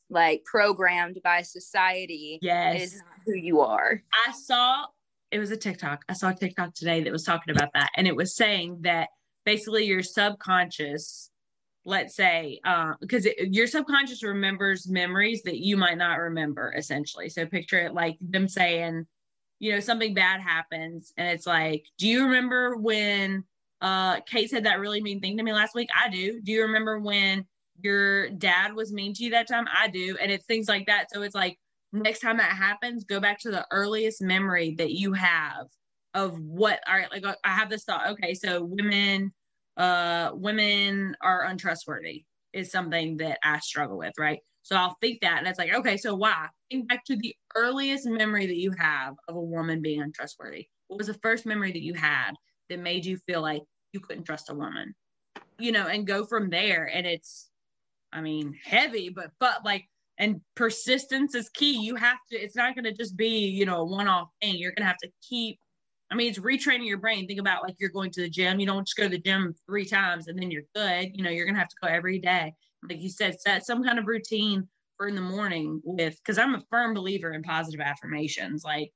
[0.09, 2.39] like programmed by society.
[2.41, 2.75] Yes.
[2.75, 4.01] It is not who you are.
[4.27, 4.85] I saw
[5.31, 6.05] it was a TikTok.
[6.07, 7.89] I saw a TikTok today that was talking about that.
[7.95, 9.09] And it was saying that
[9.45, 11.31] basically your subconscious,
[11.83, 17.27] let's say, uh, because it, your subconscious remembers memories that you might not remember, essentially.
[17.27, 19.05] So picture it like them saying,
[19.59, 23.43] you know, something bad happens and it's like, do you remember when
[23.81, 25.89] uh Kate said that really mean thing to me last week?
[25.95, 26.41] I do.
[26.41, 27.45] Do you remember when
[27.81, 29.65] your dad was mean to you that time?
[29.73, 30.17] I do.
[30.21, 31.11] And it's things like that.
[31.11, 31.57] So it's like
[31.91, 35.67] next time that happens, go back to the earliest memory that you have
[36.13, 38.09] of what all right, like I have this thought.
[38.11, 39.33] Okay, so women
[39.77, 44.39] uh women are untrustworthy is something that I struggle with, right?
[44.65, 46.47] So I'll think that and it's like, okay, so why?
[46.71, 50.65] Think back to the earliest memory that you have of a woman being untrustworthy.
[50.87, 52.31] What was the first memory that you had
[52.71, 53.61] that made you feel like
[53.93, 54.95] you couldn't trust a woman?
[55.59, 56.89] You know, and go from there.
[56.91, 57.51] And it's,
[58.11, 59.85] I mean, heavy, but but like
[60.17, 61.79] and persistence is key.
[61.85, 64.55] You have to, it's not going to just be, you know, a one off thing.
[64.55, 65.59] You're going to have to keep,
[66.09, 67.27] I mean, it's retraining your brain.
[67.27, 68.59] Think about like you're going to the gym.
[68.59, 71.11] You don't just go to the gym three times and then you're good.
[71.13, 72.55] You know, you're going to have to go every day
[72.89, 74.67] like you said, set some kind of routine
[74.97, 78.63] for in the morning with because I'm a firm believer in positive affirmations.
[78.63, 78.91] Like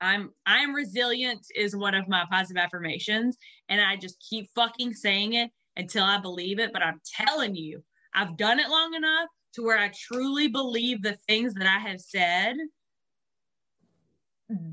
[0.00, 3.36] I'm I'm resilient is one of my positive affirmations.
[3.68, 6.72] And I just keep fucking saying it until I believe it.
[6.72, 7.82] But I'm telling you,
[8.14, 12.00] I've done it long enough to where I truly believe the things that I have
[12.00, 12.56] said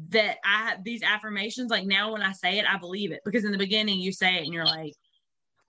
[0.09, 1.71] that I have these affirmations.
[1.71, 4.35] Like now when I say it, I believe it because in the beginning you say
[4.35, 4.93] it and you're like,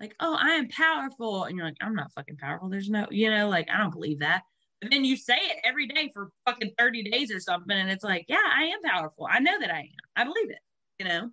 [0.03, 1.45] like, oh, I am powerful.
[1.45, 2.69] And you're like, I'm not fucking powerful.
[2.69, 4.43] There's no, you know, like, I don't believe that.
[4.83, 7.77] And then you say it every day for fucking 30 days or something.
[7.77, 9.29] And it's like, yeah, I am powerful.
[9.31, 9.87] I know that I am.
[10.17, 10.59] I believe it,
[10.99, 11.31] you know?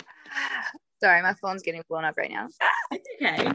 [1.00, 2.48] Sorry, my phone's getting blown up right now.
[2.90, 3.52] it's okay.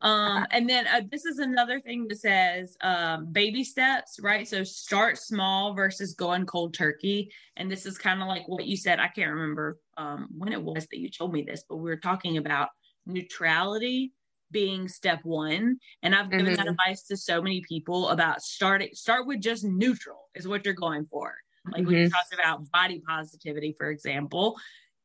[0.00, 4.48] Um, and then uh, this is another thing that says um, baby steps, right?
[4.48, 7.30] So start small versus going cold turkey.
[7.56, 8.98] And this is kind of like what you said.
[8.98, 11.96] I can't remember um, when it was that you told me this, but we were
[11.96, 12.68] talking about
[13.06, 14.12] neutrality
[14.50, 15.78] being step one.
[16.02, 16.54] And i've given mm-hmm.
[16.56, 20.74] that advice to so many people about starting start with just neutral is what you're
[20.74, 21.34] going for.
[21.66, 21.86] Like mm-hmm.
[21.86, 24.56] when you talked about body positivity for example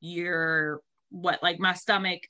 [0.02, 2.22] you're what like my stomach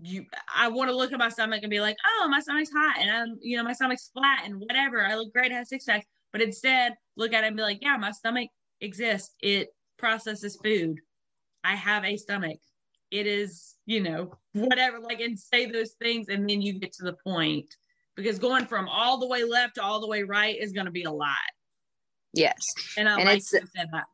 [0.00, 2.96] you i want to look at my stomach and be like oh my stomach's hot
[2.98, 5.04] and i'm you know my stomach's flat and whatever.
[5.04, 6.06] I look great I have six packs.
[6.32, 8.48] But instead look at it and be like yeah my stomach
[8.80, 9.34] exists.
[9.40, 11.00] It processes food.
[11.62, 12.58] I have a stomach
[13.14, 16.28] it is, you know, whatever, like, and say those things.
[16.28, 17.72] And then you get to the point
[18.16, 20.90] because going from all the way left to all the way right is going to
[20.90, 21.36] be a lot.
[22.32, 22.58] Yes.
[22.98, 24.04] And I and like it's, that.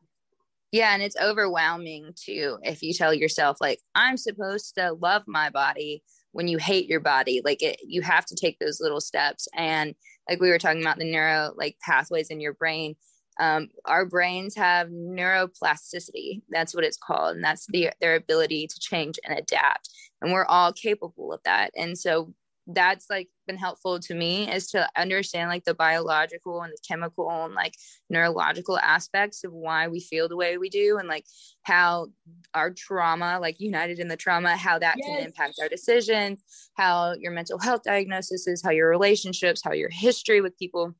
[0.71, 0.93] Yeah.
[0.93, 6.03] And it's overwhelming too if you tell yourself, like, I'm supposed to love my body
[6.31, 7.41] when you hate your body.
[7.43, 9.47] Like, it, you have to take those little steps.
[9.55, 9.95] And
[10.29, 12.95] like we were talking about the neuro, like, pathways in your brain
[13.41, 16.43] um, our brains have neuroplasticity.
[16.49, 17.35] That's what it's called.
[17.35, 19.89] And that's the, their ability to change and adapt.
[20.21, 21.71] And we're all capable of that.
[21.75, 22.35] And so
[22.67, 27.27] that's like been helpful to me is to understand like the biological and the chemical
[27.43, 27.73] and like
[28.11, 31.25] neurological aspects of why we feel the way we do and like
[31.63, 32.05] how
[32.53, 35.07] our trauma like united in the trauma how that yes.
[35.07, 36.43] can impact our decisions
[36.75, 40.93] how your mental health diagnosis is how your relationships how your history with people.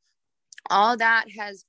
[0.70, 1.66] All that has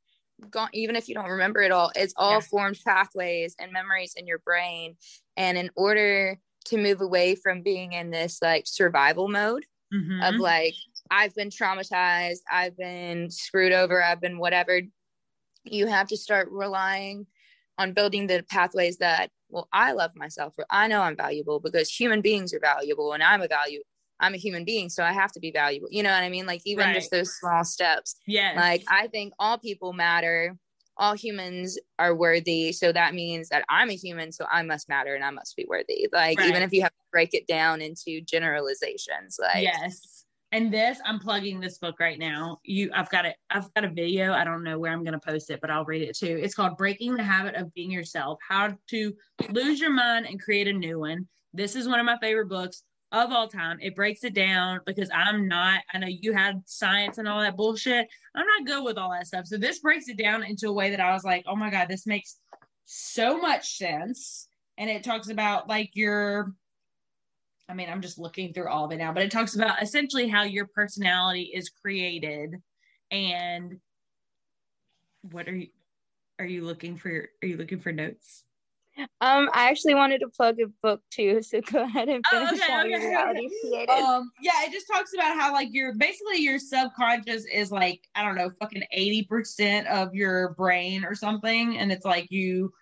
[0.51, 2.41] gone even if you don't remember it all it's all yeah.
[2.41, 4.97] formed pathways and memories in your brain
[5.37, 10.23] and in order to move away from being in this like survival mode mm-hmm.
[10.23, 10.75] of like
[11.11, 14.81] i've been traumatized i've been screwed over i've been whatever
[15.65, 17.27] you have to start relying
[17.79, 20.55] on building the pathways that well, I love myself.
[20.59, 23.83] Or I know I'm valuable because human beings are valuable and I'm a value.
[24.23, 25.89] I'm a human being, so I have to be valuable.
[25.91, 26.47] You know what I mean?
[26.47, 26.95] Like even right.
[26.95, 28.17] just those small steps.
[28.27, 28.53] Yeah.
[28.57, 30.57] Like I think all people matter.
[30.97, 32.71] All humans are worthy.
[32.73, 35.67] So that means that I'm a human, so I must matter and I must be
[35.69, 36.09] worthy.
[36.13, 36.49] Like right.
[36.49, 39.39] even if you have to break it down into generalizations.
[39.41, 43.73] Like yes and this i'm plugging this book right now you i've got it i've
[43.75, 46.03] got a video i don't know where i'm going to post it but i'll read
[46.03, 49.13] it too it's called breaking the habit of being yourself how to
[49.51, 52.85] lose your mind and create a new one this is one of my favorite books
[53.13, 53.79] of all time.
[53.81, 57.57] It breaks it down because i'm not i know you had science and all that
[57.57, 58.09] bullshit.
[58.35, 59.47] I'm not good with all that stuff.
[59.47, 61.89] So this breaks it down into a way that i was like oh my god
[61.89, 62.39] this makes
[62.85, 64.49] so much sense.
[64.79, 66.53] And it talks about like your
[67.69, 70.29] I mean, I'm just looking through all of it now, but it talks about essentially
[70.29, 72.57] how your personality is created.
[73.11, 73.79] And
[75.31, 75.69] what are you
[76.39, 78.45] are you looking for are you looking for notes?
[78.99, 82.63] Um, I actually wanted to plug a book too, so go ahead and oh, finish
[82.69, 83.87] oh, okay, okay, reality okay.
[83.87, 88.25] Um, yeah, it just talks about how like your basically your subconscious is like I
[88.25, 92.73] don't know, fucking eighty percent of your brain or something, and it's like you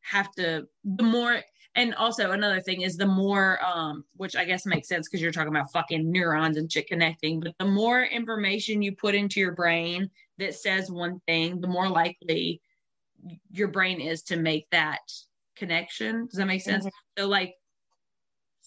[0.00, 1.40] have to the more
[1.76, 5.32] and also another thing is the more um which i guess makes sense because you're
[5.32, 9.52] talking about fucking neurons and shit connecting but the more information you put into your
[9.52, 12.60] brain that says one thing the more likely
[13.50, 15.00] your brain is to make that
[15.56, 17.22] connection does that make sense mm-hmm.
[17.22, 17.54] so like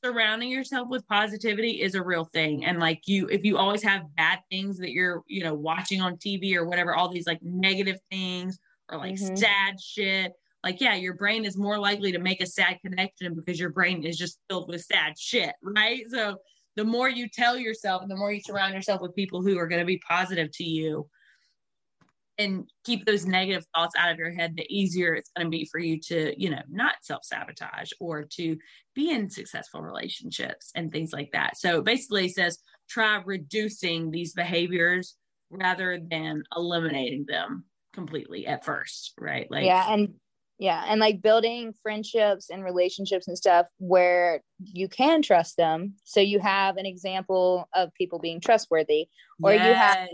[0.04, 4.04] surrounding yourself with positivity is a real thing and like you if you always have
[4.16, 7.98] bad things that you're you know watching on tv or whatever all these like negative
[8.12, 8.60] things
[8.90, 9.36] or like mm-hmm.
[9.36, 10.34] sad shit
[10.64, 14.04] like yeah your brain is more likely to make a sad connection because your brain
[14.04, 16.38] is just filled with sad shit right so
[16.76, 19.68] the more you tell yourself and the more you surround yourself with people who are
[19.68, 21.08] going to be positive to you
[22.38, 25.68] and keep those negative thoughts out of your head the easier it's going to be
[25.72, 28.58] for you to you know not self-sabotage or to
[28.96, 31.58] be in successful relationships and things like that.
[31.58, 32.60] So basically it says
[32.90, 35.16] try reducing these behaviors
[35.50, 39.50] rather than eliminating them completely at first right?
[39.50, 40.14] Like yeah and
[40.60, 45.94] yeah and like building friendships and relationships and stuff where you can trust them.
[46.04, 49.08] So you have an example of people being trustworthy
[49.42, 49.68] or yes.
[49.68, 50.08] you have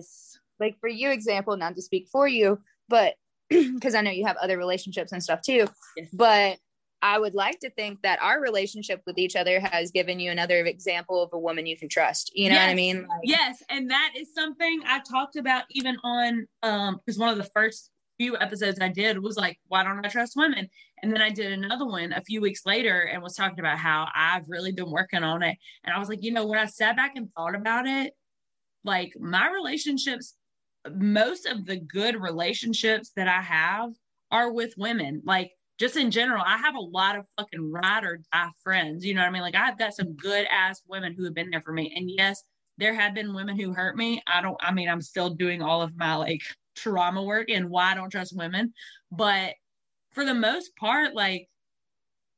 [0.63, 2.59] like for you example not to speak for you
[2.89, 3.15] but
[3.49, 5.67] because i know you have other relationships and stuff too
[6.13, 6.57] but
[7.01, 10.65] i would like to think that our relationship with each other has given you another
[10.65, 12.65] example of a woman you can trust you know yes.
[12.65, 16.99] what i mean like, yes and that is something i talked about even on um
[17.05, 20.35] because one of the first few episodes I did was like, why don't I trust
[20.35, 20.69] women?
[21.01, 24.07] And then I did another one a few weeks later and was talking about how
[24.15, 25.57] I've really been working on it.
[25.83, 28.13] And I was like, you know, when I sat back and thought about it,
[28.83, 30.35] like my relationships,
[30.91, 33.91] most of the good relationships that I have
[34.31, 35.21] are with women.
[35.25, 39.05] Like just in general, I have a lot of fucking ride or die friends.
[39.05, 39.41] You know what I mean?
[39.41, 41.93] Like I've got some good ass women who have been there for me.
[41.95, 42.43] And yes,
[42.77, 44.21] there have been women who hurt me.
[44.27, 46.41] I don't, I mean, I'm still doing all of my like
[46.75, 48.73] trauma work and why I don't trust women.
[49.11, 49.53] But
[50.11, 51.47] for the most part, like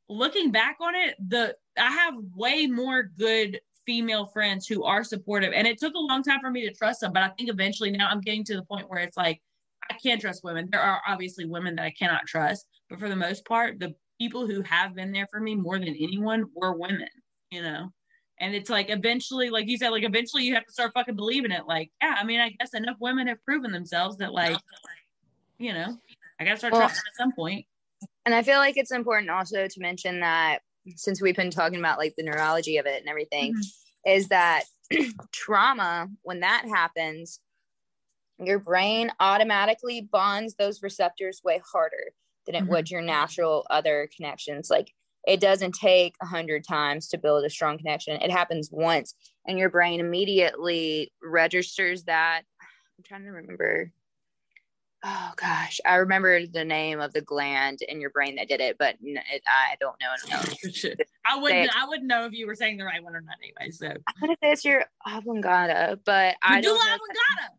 [0.10, 5.54] looking back on it, the I have way more good female friends who are supportive.
[5.54, 7.92] And it took a long time for me to trust them, but I think eventually
[7.92, 9.42] now I'm getting to the point where it's like
[9.90, 10.70] I can't trust women.
[10.72, 14.48] There are obviously women that I cannot trust, but for the most part, the people
[14.48, 17.08] who have been there for me more than anyone were women,
[17.52, 17.90] you know.
[18.40, 21.52] And it's like eventually, like you said, like eventually you have to start fucking believing
[21.52, 21.68] it.
[21.68, 24.58] Like, yeah, I mean, I guess enough women have proven themselves that, like,
[25.58, 25.98] you know,
[26.40, 27.66] I gotta start well, trusting at some point.
[28.26, 30.60] And I feel like it's important also to mention that
[30.96, 34.12] since we've been talking about like the neurology of it and everything, mm-hmm.
[34.12, 34.64] is that
[35.32, 37.40] trauma, when that happens,
[38.40, 42.14] your brain automatically bonds those receptors way harder
[42.46, 42.72] than it mm-hmm.
[42.72, 44.70] would your natural other connections.
[44.70, 44.92] Like
[45.28, 48.22] it doesn't take a hundred times to build a strong connection.
[48.22, 49.16] It happens once
[49.48, 52.44] and your brain immediately registers that.
[52.62, 53.92] I'm trying to remember.
[55.08, 58.78] Oh gosh, I remember the name of the gland in your brain that did it,
[58.80, 60.94] but it, I don't know.
[61.28, 61.76] I wouldn't.
[61.76, 63.36] I wouldn't know if you were saying the right one or not.
[63.44, 66.96] Anyway, so I'm gonna say it's your oblongata, but I don't know.
[66.96, 67.54] Oblongata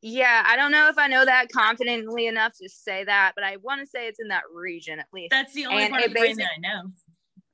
[0.00, 3.56] yeah, I don't know if I know that confidently enough to say that, but I
[3.58, 5.30] want to say it's in that region at least.
[5.30, 6.90] That's the only and part of the brain that I know.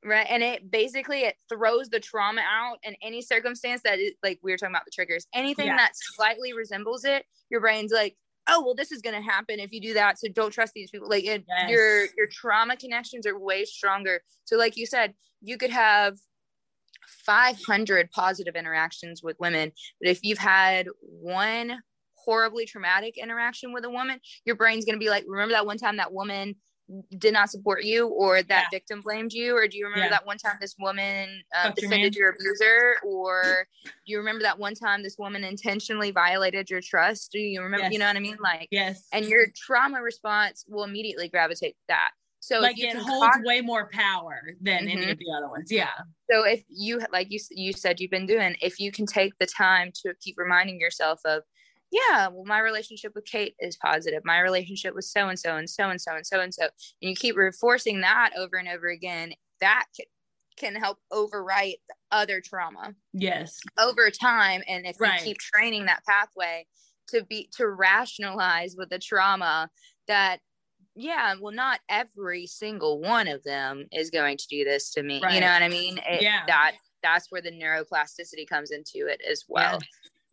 [0.05, 0.27] Right.
[0.29, 4.51] And it basically it throws the trauma out in any circumstance that is like we
[4.51, 5.27] were talking about the triggers.
[5.33, 5.77] Anything yeah.
[5.77, 8.17] that slightly resembles it, your brain's like,
[8.49, 10.19] oh well, this is gonna happen if you do that.
[10.19, 11.09] So don't trust these people.
[11.09, 11.41] Like yes.
[11.69, 14.23] your your trauma connections are way stronger.
[14.45, 16.17] So like you said, you could have
[17.27, 21.79] 500 positive interactions with women, but if you've had one
[22.15, 25.79] horribly traumatic interaction with a woman, your brain's going to be like, remember that one
[25.79, 26.55] time that woman
[27.19, 28.77] did not support you or that Yeah.
[28.79, 30.11] victim blamed you or do you remember Yeah.
[30.11, 34.43] that one time this woman um, Fucked your defended your abuser or do you remember
[34.43, 37.93] that one time this woman intentionally violated your trust do you remember Yes.
[37.93, 39.07] you know what i mean like Yes.
[39.13, 42.11] and your trauma response will immediately gravitate that
[42.41, 45.13] so like it holds way more power than any Mhm.
[45.13, 45.71] of the other ones.
[45.71, 45.93] Yeah.
[46.31, 49.47] so if you like you you said you've been doing if you can take the
[49.47, 51.45] time to keep reminding yourself of
[51.93, 55.69] yeah well my relationship with kate is positive my relationship with so and so and
[55.71, 56.73] so and so and so and so and
[57.11, 60.07] you keep reinforcing that over and over again that can,
[60.57, 63.61] can help overwrite the other trauma Yes.
[63.79, 65.21] over time and if Right.
[65.21, 66.67] you keep training that pathway
[67.09, 69.69] to be to rationalize with the trauma
[70.09, 70.41] that
[70.95, 75.21] yeah well not every single one of them is going to do this to me
[75.23, 75.35] Right.
[75.35, 76.45] you know what i mean It- Yeah.
[76.47, 76.73] that
[77.03, 79.79] that's where the neuroplasticity comes into it as well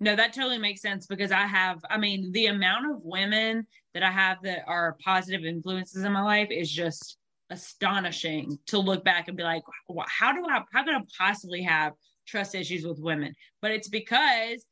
[0.02, 4.04] No, that totally makes sense because I have, I mean, the amount of women that
[4.04, 7.18] I have that are positive influences in my life is just
[7.50, 9.64] astonishing to look back and be like,
[10.08, 11.94] how do I, how could I possibly have
[12.26, 13.36] trust issues with women?
[13.62, 14.66] But it's because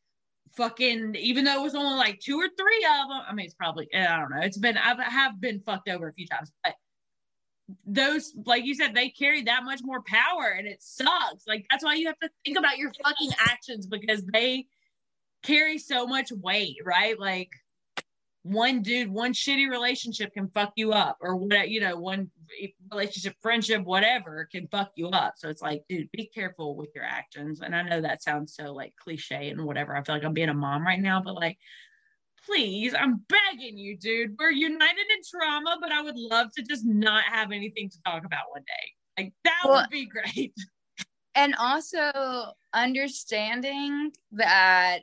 [0.56, 3.56] fucking, even though it was only like two or three of them, I mean, it's
[3.56, 4.42] probably, eh, I don't know.
[4.42, 6.76] It's been, I have been fucked over a few times, but
[7.86, 11.46] those, like you said, they carry that much more power and it sucks.
[11.46, 14.68] Like, that's why you have to think about your fucking actions because they,
[15.44, 17.20] carry so much weight, right?
[17.20, 17.50] Like
[18.44, 22.30] one dude, one shitty relationship can fuck you up, or what you know, one
[22.92, 25.34] relationship, friendship, whatever can fuck you up.
[25.38, 27.62] So it's like, dude, be careful with your actions.
[27.62, 29.96] And I know that sounds so like cliche and whatever.
[29.96, 31.58] I feel like I'm being a mom right now, but like,
[32.46, 34.36] please, I'm begging you, dude.
[34.40, 38.24] We're united in trauma, but I would love to just not have anything to talk
[38.26, 39.24] about one day.
[39.24, 40.54] Like that Well, would be great.
[41.36, 45.00] and also understanding that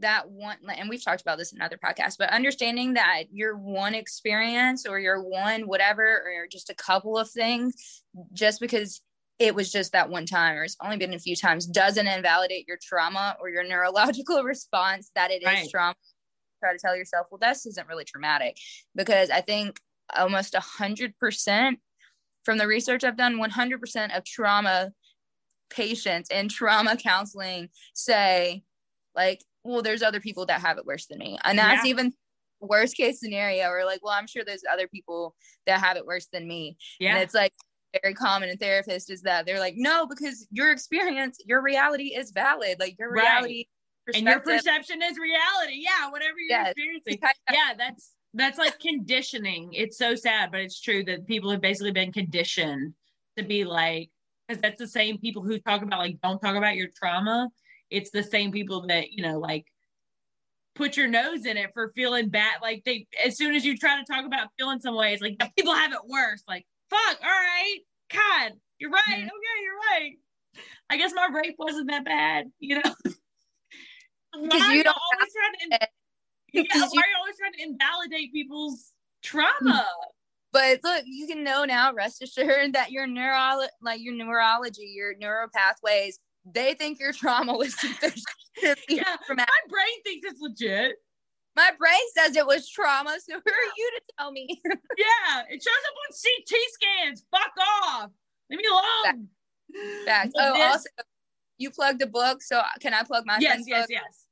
[0.00, 3.94] that one and we've talked about this in other podcasts but understanding that your one
[3.94, 9.00] experience or your one whatever or just a couple of things just because
[9.38, 12.66] it was just that one time or it's only been a few times doesn't invalidate
[12.68, 15.68] your trauma or your neurological response that it is Right.
[15.70, 15.94] trauma
[16.62, 18.56] try to tell yourself well this isn't really traumatic
[18.94, 19.80] because i think
[20.16, 21.76] almost 100%
[22.44, 24.90] from the research i've done 100% of trauma
[25.70, 28.62] patients in trauma counseling say
[29.14, 31.90] like well there's other people that have it worse than me and that's Yeah.
[31.90, 32.12] even
[32.60, 35.34] worst case scenario or like well i'm sure there's other people
[35.66, 37.14] that have it worse than me Yeah.
[37.14, 37.52] and it's like
[38.02, 42.30] very common in therapists is that they're like no because your experience your reality is
[42.32, 43.22] valid like your Right.
[43.22, 43.66] reality
[44.14, 45.82] And your perception is reality.
[45.84, 46.68] Yeah, whatever you're Yes.
[46.70, 47.18] experiencing.
[47.52, 51.92] yeah that's that's like conditioning it's so sad but it's true that people have basically
[51.92, 52.94] been conditioned
[53.36, 54.10] to be like
[54.46, 57.48] because that's the same people who talk about like don't talk about your trauma
[57.90, 59.66] it's the same people that you know like
[60.74, 62.56] put your nose in it for feeling bad.
[62.62, 65.74] Like they as soon as you try to talk about feeling some ways like people
[65.74, 66.42] have it worse.
[66.46, 67.78] Like fuck all right.
[68.12, 69.02] God you're right.
[69.08, 69.22] Okay
[69.62, 70.12] you're right.
[70.90, 72.94] I guess my rape wasn't that bad you know?
[74.34, 75.88] Why you don't always trying to
[76.52, 79.86] yeah, why you- are you always trying to invalidate people's trauma?
[80.52, 85.14] But look, you can know now, rest assured that your neuro like your neurology, your
[85.16, 86.18] neural pathways,
[86.54, 88.24] they think your trauma was sufficient
[88.88, 89.16] Yeah.
[89.28, 90.96] My brain thinks it's legit.
[91.56, 94.46] My brain says it was trauma, so who are you to tell me?
[94.64, 97.24] Yeah, it shows up on CT scans.
[97.30, 97.52] Fuck
[97.84, 98.10] off.
[98.50, 99.28] Leave me alone.
[100.04, 100.32] Facts.
[100.36, 100.88] Oh, this- also,
[101.58, 103.90] you plugged a book, so can I plug my yes, yes, book?
[103.90, 104.24] yes.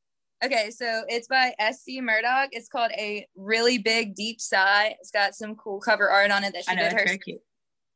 [0.44, 2.00] Okay, so it's by S.C.
[2.00, 2.50] Murdoch.
[2.52, 4.94] It's called A Really Big Deep Sigh.
[5.00, 7.06] It's got some cool cover art on it that she know did it's herself.
[7.08, 7.40] very cute.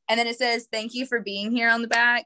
[0.08, 2.24] And then it says, "Thank you for being here" on the back.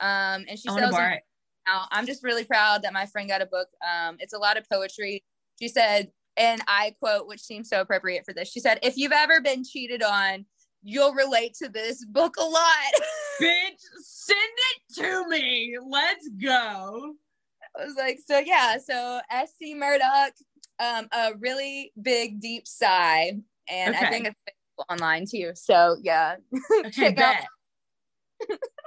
[0.00, 1.18] Um, and she sells them
[1.66, 1.86] now.
[1.90, 3.68] I'm just really proud that my friend got a book.
[3.86, 5.24] Um, it's a lot of poetry.
[5.60, 8.50] She said, and I quote, which seems so appropriate for this.
[8.50, 10.46] She said, "If you've ever been cheated on,
[10.82, 12.92] you'll relate to this book a lot."
[13.40, 14.38] Bitch, send
[14.74, 15.76] it to me.
[15.88, 17.14] Let's go.
[17.78, 20.32] I was like, so yeah, so SC Murdoch,
[20.80, 23.32] um, a really big deep sigh,
[23.68, 24.36] and I think it's
[24.88, 25.52] online too.
[25.54, 26.36] So yeah,
[26.80, 27.46] Okay, Check out- bet.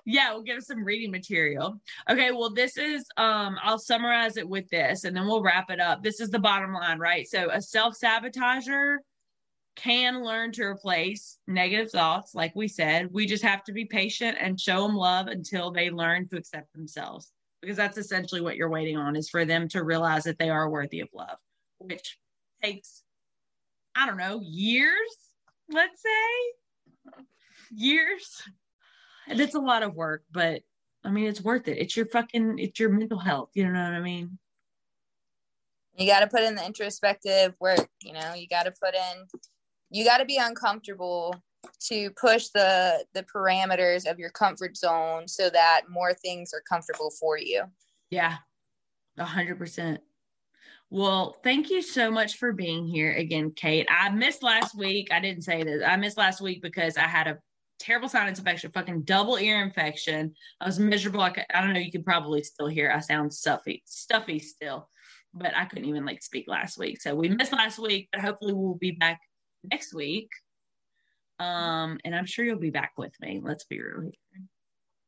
[0.05, 1.79] Yeah, we'll give some reading material.
[2.09, 5.79] Okay, well, this is um, I'll summarize it with this and then we'll wrap it
[5.79, 6.03] up.
[6.03, 7.27] This is the bottom line, right?
[7.27, 8.97] So a self-sabotager
[9.75, 13.09] can learn to replace negative thoughts, like we said.
[13.11, 16.73] We just have to be patient and show them love until they learn to accept
[16.73, 17.31] themselves.
[17.61, 20.69] Because that's essentially what you're waiting on is for them to realize that they are
[20.69, 21.37] worthy of love,
[21.79, 22.17] which
[22.63, 23.03] takes,
[23.95, 25.17] I don't know, years,
[25.69, 27.23] let's say.
[27.75, 28.41] Years
[29.27, 30.61] and it's a lot of work, but
[31.03, 31.77] I mean, it's worth it.
[31.77, 33.51] It's your fucking, it's your mental health.
[33.53, 34.37] You know what I mean?
[35.97, 37.87] you got to put in the introspective work.
[38.01, 39.25] You know, you got to put in,
[39.89, 41.35] you got to be uncomfortable
[41.87, 47.11] to push the the parameters of your comfort zone so that more things are comfortable
[47.19, 47.63] for you.
[48.09, 48.35] Yeah,
[49.17, 50.01] a hundred percent.
[50.89, 53.87] Well, thank you so much for being here again, Kate.
[53.89, 55.09] I missed last week.
[55.11, 55.83] I didn't say this.
[55.85, 57.39] I missed last week because I had a
[57.79, 60.33] terrible sinus infection, fucking double ear infection.
[60.61, 61.21] I was miserable.
[61.21, 61.79] I, could, I don't know.
[61.79, 62.91] You can probably still hear.
[62.91, 64.89] I sound stuffy, stuffy still,
[65.33, 67.01] but I couldn't even like speak last week.
[67.01, 69.19] So we missed last week, but hopefully we'll be back
[69.63, 70.29] next week.
[71.39, 73.39] Um, and I'm sure you'll be back with me.
[73.43, 74.11] Let's be real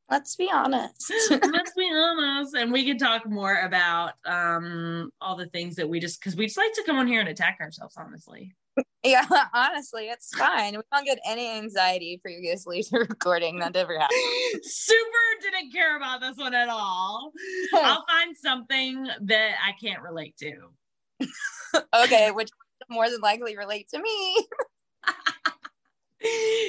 [0.10, 1.14] Let's be honest.
[1.30, 2.56] Let's be honest.
[2.56, 6.48] And we can talk more about um all the things that we just because we
[6.48, 8.56] just like to come on here and attack ourselves, honestly.
[9.03, 10.76] Yeah, honestly, it's fine.
[10.76, 13.60] We don't get any anxiety previously to recording.
[13.60, 14.64] That never happened.
[14.64, 17.31] Super didn't care about this one at all.
[17.73, 21.27] I'll find something that I can't relate to.
[22.03, 22.49] okay, which
[22.89, 24.47] more than likely relate to me.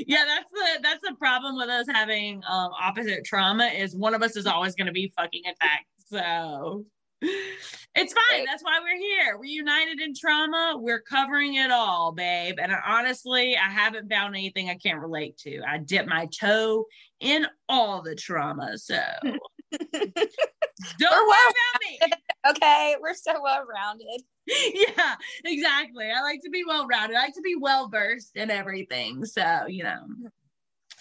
[0.07, 4.23] yeah, that's the that's the problem with us having um, opposite trauma is one of
[4.23, 5.87] us is always going to be fucking attacked.
[6.07, 6.85] So
[7.23, 8.45] it's fine.
[8.47, 9.37] That's why we're here.
[9.39, 10.75] We're united in trauma.
[10.79, 12.57] We're covering it all, babe.
[12.61, 15.61] And honestly, I haven't found anything I can't relate to.
[15.67, 16.87] I dip my toe
[17.21, 18.79] in all the trauma.
[18.79, 20.17] So don't worry
[21.01, 21.99] well about me.
[22.51, 24.23] Okay, we're so well rounded.
[24.47, 26.11] yeah, exactly.
[26.11, 27.17] I like to be well rounded.
[27.17, 29.25] I like to be well versed in everything.
[29.25, 30.07] So, you know.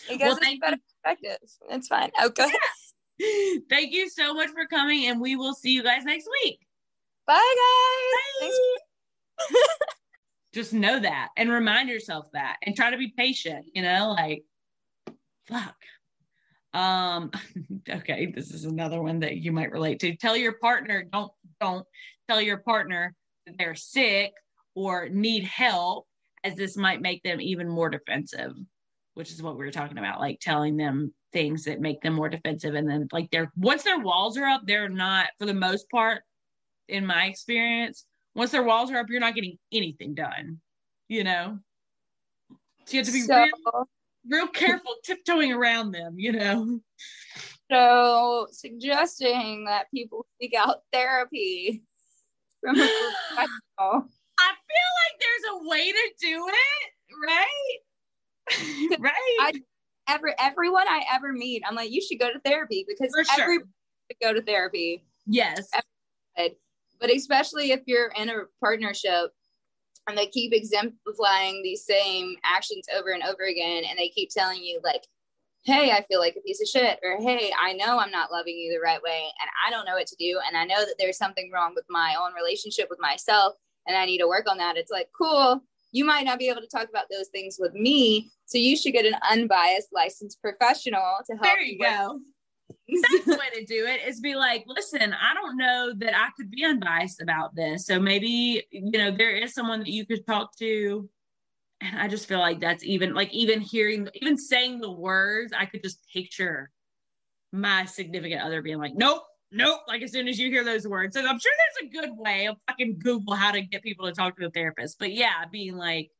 [0.10, 1.38] It well, thank better perspective.
[1.70, 2.12] It's fine.
[2.20, 2.48] Oh, okay.
[2.48, 2.60] Yeah.
[3.70, 6.60] Thank you so much for coming, and we will see you guys next week.
[7.28, 7.56] Bye,
[8.42, 8.52] guys.
[9.38, 9.56] Bye.
[10.54, 14.44] Just know that and remind yourself that and try to be patient, you know, like,
[15.48, 15.76] fuck.
[16.74, 17.30] Um,
[17.90, 20.16] okay, this is another one that you might relate to.
[20.16, 21.32] Tell your partner, don't,
[21.62, 21.86] don't
[22.28, 23.14] tell your partner
[23.58, 24.34] they're sick
[24.76, 26.08] or need help,
[26.44, 28.54] as this might make them even more defensive,
[29.14, 32.30] which is what we were talking about, like telling them things that make them more
[32.30, 32.76] defensive.
[32.76, 36.24] And then, like, they're once their walls are up, they're not, for the most part,
[36.88, 40.60] in my experience, once their walls are up, you're not getting anything done,
[41.08, 41.60] you know?
[42.86, 43.88] So you have to be so, real,
[44.28, 46.80] real careful tiptoeing around them, you know?
[47.72, 51.84] So, suggesting that people seek out therapy
[52.62, 52.90] from a
[53.28, 54.08] professional.
[54.40, 56.92] I feel like there's a way to do it,
[57.28, 57.78] right?
[59.00, 59.38] right.
[59.40, 59.52] I,
[60.10, 63.42] ever everyone I ever meet, I'm like, you should go to therapy because sure.
[63.42, 63.68] everyone
[64.10, 65.06] should go to therapy.
[65.26, 65.70] Yes.
[66.36, 69.32] But especially if you're in a partnership
[70.08, 74.62] and they keep exemplifying these same actions over and over again and they keep telling
[74.62, 75.04] you like
[75.64, 78.58] hey, I feel like a piece of shit, or hey, I know I'm not loving
[78.58, 80.40] you the right way and I don't know what to do.
[80.48, 83.56] And I know that there's something wrong with my own relationship with myself
[83.88, 84.78] and I need to work on that.
[84.78, 85.62] It's like, cool,
[85.92, 88.32] you might not be able to talk about those things with me.
[88.46, 92.20] So you should get an unbiased licensed professional to help there you, go.
[92.88, 96.30] That's the way to do it is be like, listen, I don't know that I
[96.38, 97.86] could be unbiased about this.
[97.86, 101.10] So maybe, you know, there is someone that you could talk to
[101.82, 105.66] and I just feel like that's even like even hearing even saying the words, I
[105.66, 106.72] could just picture
[107.52, 109.82] my significant other being like, nope, nope.
[109.88, 111.16] Like as soon as you hear those words.
[111.16, 114.38] I'm sure there's a good way of fucking Google how to get people to talk
[114.38, 115.00] to a therapist.
[115.00, 116.12] But yeah, being like,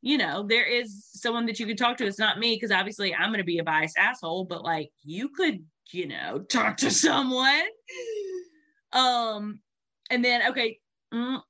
[0.00, 2.06] you know, there is someone that you could talk to.
[2.06, 5.28] It's not me because obviously I'm going to be a biased asshole, but like you
[5.28, 7.64] could, you know, talk to someone.
[8.92, 9.60] Um,
[10.10, 10.78] and then okay,
[11.12, 11.40] mm,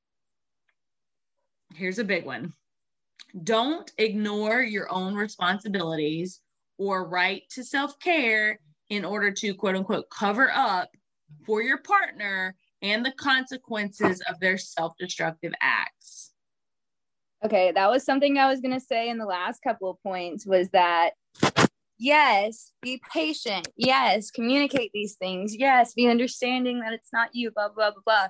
[1.74, 2.52] here's a big one
[3.44, 6.40] don't ignore your own responsibilities
[6.78, 8.58] or right to self care
[8.88, 10.88] in order to quote unquote cover up
[11.46, 16.32] for your partner and the consequences of their self destructive acts.
[17.44, 20.46] Okay, that was something I was going to say in the last couple of points
[20.46, 21.10] was that
[21.98, 23.68] yes, be patient.
[23.76, 25.54] Yes, communicate these things.
[25.56, 28.28] Yes, be understanding that it's not you, blah, blah, blah, blah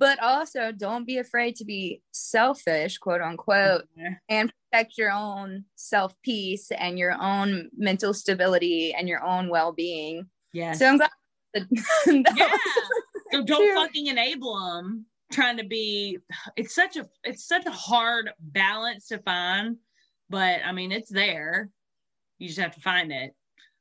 [0.00, 4.14] but also don't be afraid to be selfish, quote unquote, mm-hmm.
[4.30, 9.72] and protect your own self peace and your own mental stability and your own well
[9.72, 10.26] being.
[10.54, 10.72] Yeah.
[10.72, 11.10] So I'm glad.
[12.06, 12.56] yeah.
[13.32, 16.18] So don't fucking enable them trying to be.
[16.56, 19.76] It's such a it's such a hard balance to find,
[20.28, 21.70] but I mean it's there.
[22.38, 23.34] You just have to find it.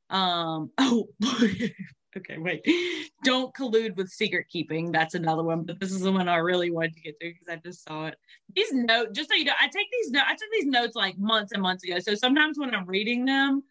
[0.10, 0.72] Um.
[0.80, 1.08] Oh.
[2.18, 2.66] okay, wait.
[3.24, 4.92] Don't collude with secret keeping.
[4.92, 7.48] That's another one, but this is the one I really wanted to get to because
[7.48, 8.16] I just saw it.
[8.56, 10.26] These notes, just so you know, I take these notes.
[10.28, 12.00] I took these notes like months and months ago.
[12.00, 13.64] So sometimes when I'm reading them,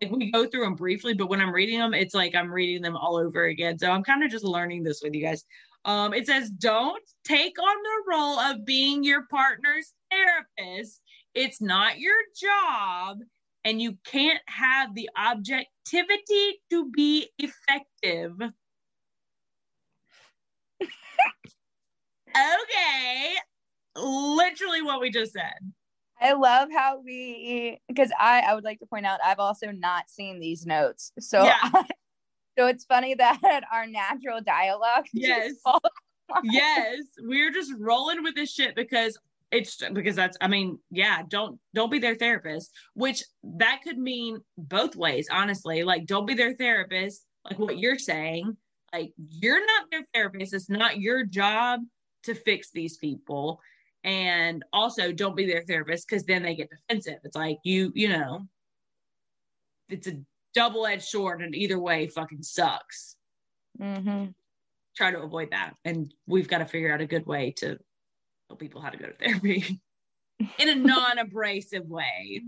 [0.00, 2.82] like we go through them briefly, but when I'm reading them, it's like I'm reading
[2.82, 3.78] them all over again.
[3.78, 5.44] So I'm kind of just learning this with you guys.
[5.84, 11.00] Um, it says, don't take on the role of being your partner's therapist.
[11.34, 13.18] It's not your job
[13.64, 18.32] and you can't have the objectivity to be effective.
[22.30, 23.34] okay.
[23.96, 25.72] Literally what we just said.
[26.20, 30.08] I love how we because I I would like to point out I've also not
[30.08, 31.12] seen these notes.
[31.18, 31.58] So yeah.
[31.62, 31.84] I,
[32.58, 35.54] so it's funny that our natural dialogue yes.
[36.44, 37.00] yes.
[37.20, 39.18] We're just rolling with this shit because
[39.50, 44.40] it's because that's i mean yeah don't don't be their therapist which that could mean
[44.56, 45.84] both ways honestly.
[45.84, 48.56] Like don't be their therapist like what you're saying.
[48.92, 50.54] Like you're not their therapist.
[50.54, 51.80] It's not your job
[52.24, 53.60] to fix these people
[54.04, 57.18] and also don't be their therapist because then they get defensive.
[57.24, 58.46] It's like you you know
[59.88, 60.20] it's a
[60.54, 63.16] double-edged sword and either way fucking sucks.
[63.80, 64.26] Mm-hmm.
[64.96, 65.72] try to avoid that.
[65.84, 67.76] And we've got to figure out a good way to
[68.46, 69.80] tell people how to go to therapy.
[70.58, 72.42] In a non-abrasive way.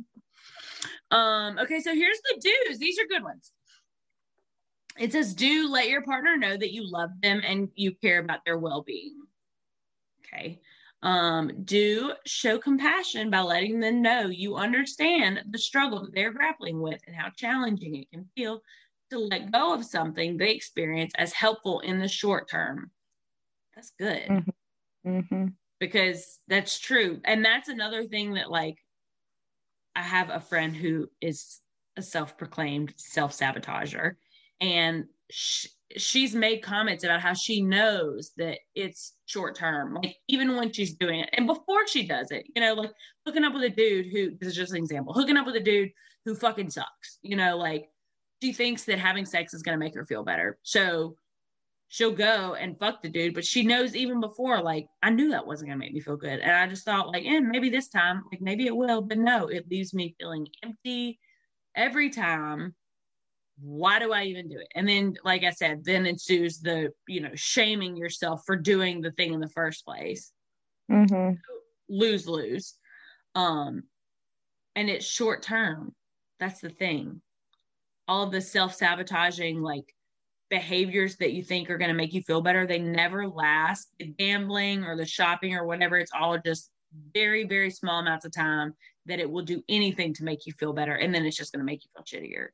[1.10, 2.78] Um okay so here's the do's.
[2.78, 3.52] These are good ones.
[4.98, 8.40] It says do let your partner know that you love them and you care about
[8.44, 9.14] their well-being.
[10.20, 10.60] Okay
[11.06, 16.80] um, do show compassion by letting them know you understand the struggle that they're grappling
[16.80, 18.60] with and how challenging it can feel
[19.10, 22.90] to let go of something they experience as helpful in the short term.
[23.76, 24.22] That's good.
[24.28, 25.08] Mm-hmm.
[25.08, 25.46] Mm-hmm.
[25.78, 27.20] Because that's true.
[27.24, 28.78] And that's another thing that, like,
[29.94, 31.60] I have a friend who is
[31.96, 34.16] a self proclaimed self sabotager.
[34.60, 40.56] And she, she's made comments about how she knows that it's short term, like even
[40.56, 42.92] when she's doing it and before she does it, you know, like
[43.24, 45.60] hooking up with a dude who this is just an example, hooking up with a
[45.60, 45.90] dude
[46.24, 47.88] who fucking sucks, you know, like
[48.42, 50.58] she thinks that having sex is going to make her feel better.
[50.62, 51.16] So
[51.88, 55.46] she'll go and fuck the dude, but she knows even before, like, I knew that
[55.46, 56.40] wasn't going to make me feel good.
[56.40, 59.18] And I just thought, like, and eh, maybe this time, like, maybe it will, but
[59.18, 61.20] no, it leaves me feeling empty
[61.74, 62.74] every time
[63.60, 64.68] why do I even do it?
[64.74, 69.12] And then, like I said, then ensues the, you know, shaming yourself for doing the
[69.12, 70.32] thing in the first place.
[70.90, 71.34] Mm-hmm.
[71.88, 72.74] Lose, lose.
[73.34, 73.84] Um,
[74.74, 75.94] and it's short term.
[76.38, 77.22] That's the thing.
[78.08, 79.84] All of the self sabotaging, like
[80.50, 83.88] behaviors that you think are going to make you feel better, they never last.
[83.98, 86.70] The gambling or the shopping or whatever, it's all just
[87.14, 88.74] very, very small amounts of time
[89.06, 90.94] that it will do anything to make you feel better.
[90.94, 92.48] And then it's just going to make you feel shittier.